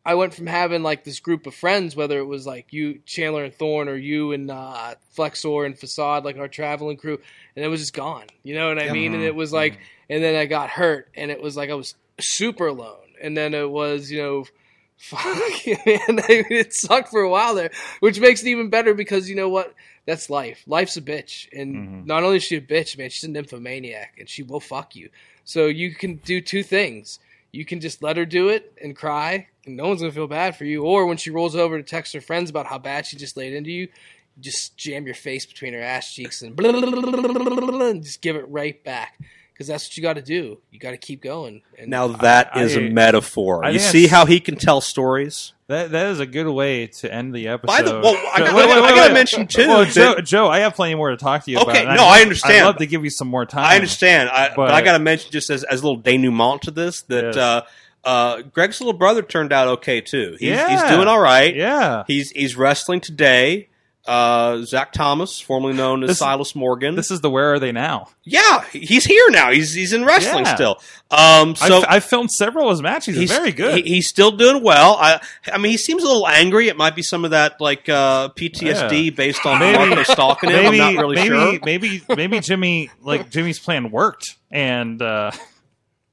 [0.06, 3.44] I went from having like this group of friends, whether it was like you, Chandler
[3.44, 7.20] and Thorn, or you and uh, Flexor and Facade, like our traveling crew,
[7.56, 8.26] and it was just gone.
[8.42, 9.14] You know what I mean?
[9.14, 9.78] And it was like,
[10.10, 12.96] and then I got hurt, and it was like I was super alone.
[13.22, 14.46] And then it was, you know,
[14.98, 15.26] fuck,
[15.68, 15.76] man,
[16.30, 19.74] it sucked for a while there, which makes it even better because you know what?
[20.10, 20.64] That's life.
[20.66, 22.06] Life's a bitch, and Mhm.
[22.08, 25.10] not only is she a bitch, man, she's a nymphomaniac, and she will fuck you.
[25.44, 27.20] So you can do two things.
[27.52, 30.56] You can just let her do it and cry, and no one's gonna feel bad
[30.56, 30.84] for you.
[30.84, 33.54] Or when she rolls over to text her friends about how bad she just laid
[33.54, 38.36] into you, you just jam your face between her ass cheeks and, and just give
[38.36, 39.20] it right back.
[39.60, 40.58] Because that's what you got to do.
[40.72, 41.64] You got to keep going.
[41.78, 43.66] And Now that is I- a metaphor.
[43.66, 45.52] I you see how he can tell stories.
[45.68, 47.68] That that is a good way to end the episode.
[47.68, 49.68] By the well, I, Joe- I- wait, wait, I wait, gotta mention too.
[49.68, 51.70] Well, that- Joe, Joe, I have plenty more to talk to you about.
[51.76, 52.62] Okay, and no, I'd- I understand.
[52.62, 53.66] I'd love to give you some more time.
[53.66, 56.62] I understand, I, but, But- I got to mention just as, as a little denouement
[56.64, 57.38] to this that Yes.
[57.38, 57.62] uh,
[58.06, 60.38] uh, Greg's little brother turned out okay too.
[60.40, 60.70] He's, Yeah.
[60.70, 61.54] he's doing all right.
[61.56, 62.04] Yeah.
[62.08, 63.68] He's he's wrestling today.
[64.08, 66.96] Uh, Zach Thomas, formerly known as This- Silas Morgan.
[66.96, 68.08] This is the where are they now?
[68.24, 69.52] yeah, he's here now.
[69.52, 70.56] He's he's in wrestling Yeah.
[70.56, 70.82] still.
[71.12, 73.16] Um, so I've, I've filmed several of his matches.
[73.18, 73.86] He's, very good.
[73.86, 74.96] he- he's still doing well.
[75.00, 75.20] I
[75.52, 76.70] I mean, he seems a little angry.
[76.70, 79.10] It might be some of that like uh, PTSD Yeah.
[79.12, 80.64] based on Maybe- stalking him.
[80.64, 81.60] maybe, I'm not really maybe, sure.
[81.64, 85.30] maybe, maybe Jimmy, like Jimmy's plan worked, and uh,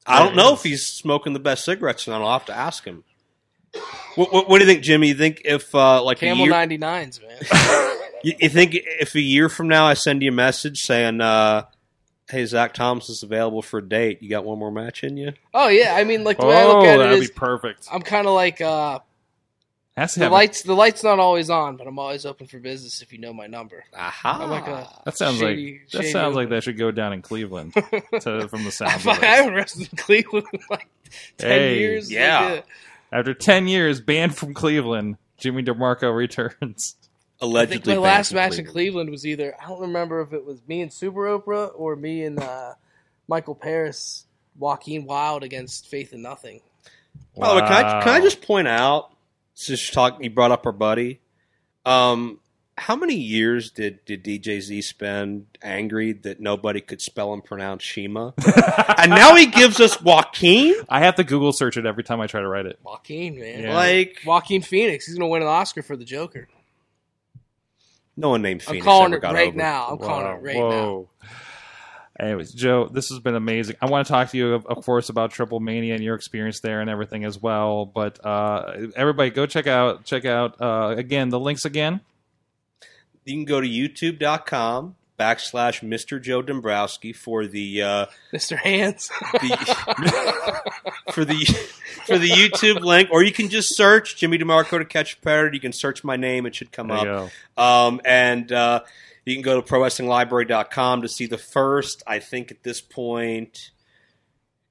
[0.06, 3.04] I don't know if he's smoking the best cigarettes, and I'll have to ask him.
[4.16, 5.08] What, what, what do you think, Jimmy?
[5.08, 7.98] You think if uh, like a Camel 99s, man.
[8.24, 11.64] you, you think if a year from now I send you a message saying, uh,
[12.30, 14.22] "Hey, Zach Thomas is available for a date.
[14.22, 15.94] You got one more match in you?" oh, yeah.
[15.96, 17.88] I mean, like, the way oh, I look at it that'd is be perfect.
[17.92, 19.00] I'm kind of like, uh,
[19.96, 22.58] Has to the have lights, the light's not always on, but I'm always open for
[22.58, 23.84] business if you know my number.
[23.94, 24.38] Aha!
[24.42, 27.12] I'm like a, That sounds shady- like that shady sounds like that should go down
[27.12, 28.94] in Cleveland to, from the I, sound.
[28.94, 30.88] of I haven't wrestled in Cleveland in like
[31.38, 32.10] 10 Hey, years.
[32.10, 32.40] yeah.
[32.48, 32.62] Like, uh,
[33.12, 36.96] After ten years banned from Cleveland, Jimmy DeMarco returns.
[37.40, 38.72] I Allegedly, think my banned last from match in Cleveland.
[38.72, 42.24] Cleveland was either I don't remember if it was me and Super Oprah or me
[42.24, 42.74] and uh,
[43.28, 44.26] Michael Paris,
[44.58, 46.60] Joaquin Wilde against Faith and Nothing.
[47.36, 49.10] By the way, can I can I just point out?
[49.54, 51.20] Since you talk, you brought up our buddy.
[51.86, 52.40] Um,
[52.78, 57.82] how many years did did DJ Z spend angry that nobody could spell and pronounce
[57.82, 58.34] Shiima?
[58.98, 60.74] and now he gives us Joaquin.
[60.88, 62.78] I have to Google search it every time I try to write it.
[62.82, 63.62] Joaquin, man.
[63.62, 63.74] Yeah.
[63.74, 65.06] Like Joaquin Phoenix.
[65.06, 66.48] He's gonna win an Oscar for the Joker.
[68.16, 68.82] no one named Phoenix.
[68.82, 69.56] I'm calling ever it got right over.
[69.56, 69.86] now.
[69.88, 71.06] I'm calling it right now.
[72.18, 73.76] Anyways, Joe, this has been amazing.
[73.82, 76.80] I want to talk to you, of, of course, about Triplemania and your experience there
[76.80, 77.84] and everything as well.
[77.84, 82.00] But uh, everybody, go check out check out uh, again the links again.
[83.26, 86.22] You can go to YouTube.com backslash Mr.
[86.22, 88.56] Joe Dombrowski for the uh, Mr.
[88.56, 89.08] Hands.
[89.32, 90.62] the
[91.12, 91.44] for the
[92.06, 95.54] for the YouTube link, or you can just search Jimmy DeMarco to catch a parrot.
[95.54, 97.30] You can search my name; it should come There up.
[97.58, 98.82] Um, and uh,
[99.24, 103.72] you can go to ProWrestlingLibrary.com to see the first, I think at this point,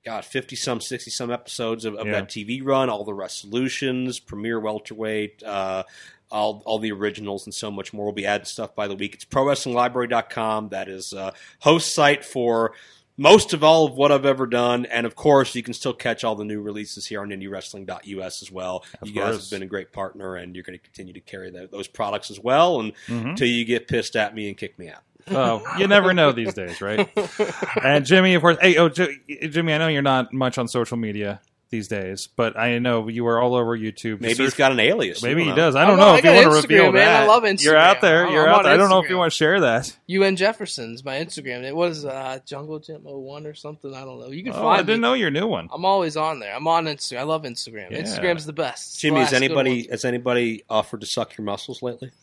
[0.06, 2.14] God, 50 some, 60 some episodes of, of Yeah.
[2.14, 5.84] that TV run, all the resolutions, Premier Welterweight, uh,
[6.32, 8.06] all, all the originals, and so much more.
[8.06, 9.16] We'll be adding stuff by the week.
[9.16, 10.70] It's ProWrestlingLibrary.com.
[10.70, 12.74] That is a host site for
[13.18, 14.86] most of all of what I've ever done.
[14.88, 18.52] And of course, you can still catch all the new releases here on IndieWrestling.us as
[18.52, 18.84] well.
[19.02, 19.50] Of you guys course.
[19.50, 22.30] have been a great partner, and you're going to continue to carry tho- those products
[22.30, 22.92] as well.
[23.08, 25.02] Until you get pissed at me and kick me out.
[25.32, 27.10] Oh, you never know these days, right?
[27.84, 28.58] and Jimmy, of course.
[28.62, 29.18] Hey, oh, J-
[29.50, 31.42] Jimmy, I know you're not much on social media
[31.72, 34.22] these days, but I know you were all over YouTube.
[34.22, 35.24] Maybe Search- he's got an alias.
[35.24, 35.56] Maybe he know.
[35.56, 35.76] does.
[35.76, 37.02] I don't no, know I if you want to reveal man.
[37.08, 37.28] I that.
[37.28, 38.26] love You're out there.
[38.26, 38.74] I'm- You're I'm out there.
[38.74, 39.98] I don't know if you want to share that.
[40.06, 41.64] UN Jefferson's my Instagram.
[41.64, 43.96] It was uh, Jungle Gym 01 or something.
[43.96, 44.28] I don't know.
[44.30, 45.08] You can Oh, find I didn't me.
[45.08, 45.70] know your new one.
[45.74, 46.54] I'm always on there.
[46.56, 47.18] I'm on Instagram.
[47.18, 47.90] I love Instagram.
[47.90, 48.04] Yeah.
[48.04, 48.90] Instagram's the best.
[48.94, 52.12] It's the Jimmy, has anybody has anybody offered to suck your muscles lately?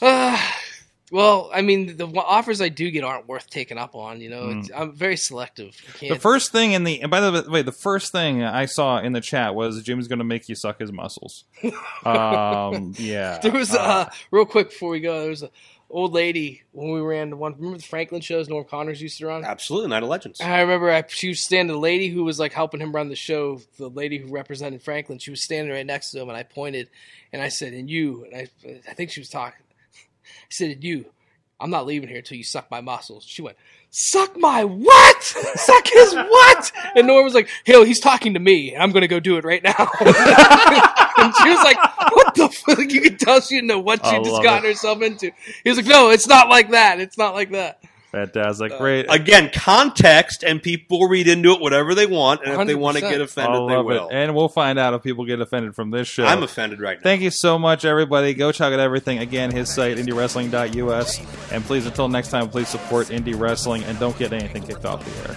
[0.00, 0.40] Uh,
[1.10, 4.20] well, I mean, the offers I do get aren't worth taking up on.
[4.20, 4.58] You know, Mm.
[4.60, 5.74] it's, I'm very selective.
[6.00, 9.12] The first thing in the and by the way, the first thing I saw in
[9.12, 11.44] the chat was Jim's going to make you suck his muscles.
[12.04, 13.38] Um, yeah.
[13.38, 15.20] there was uh, real quick before we go.
[15.20, 15.50] There was a
[15.90, 17.54] old lady when we ran the one.
[17.54, 19.44] Remember the Franklin shows Norm Connors used to run.
[19.44, 20.40] Absolutely, Night of Legends.
[20.40, 21.74] I remember I, she was standing.
[21.74, 25.18] The lady who was like helping him run the show, the lady who represented Franklin,
[25.18, 26.88] she was standing right next to him, and I pointed,
[27.32, 28.48] and I said, "And you?" And I,
[28.88, 29.60] I think she was talking.
[30.28, 31.06] I said, "And you."
[31.60, 33.24] I'm not leaving here until you suck my muscles.
[33.24, 33.56] She went,
[33.90, 35.22] "Suck my what?
[35.54, 38.76] suck his what?" And Norm was like, "Hell, he's talking to me.
[38.76, 41.78] I'm going to go do it right now." and she was like,
[42.12, 44.68] "What the fuck?" You can tell she didn't know what she I just it.
[44.68, 45.32] herself into.
[45.64, 47.00] He was like, "No, it's not like that.
[47.00, 47.77] It's not like that."
[48.12, 48.72] Fantastic.
[48.72, 49.06] Uh, Great.
[49.10, 53.02] Again, context, and people read into it whatever they want, and if they want to
[53.02, 54.08] get offended, they will.
[54.08, 54.14] it.
[54.14, 56.24] And we'll find out if people get offended from this show.
[56.24, 57.02] I'm offended right now.
[57.02, 58.32] Thank you so much, everybody.
[58.32, 59.18] Go check out everything.
[59.18, 61.52] Again, his site, indiewrestling.us.
[61.52, 65.04] And please, until next time, please support indie wrestling and don't get anything kicked off
[65.04, 65.36] the air.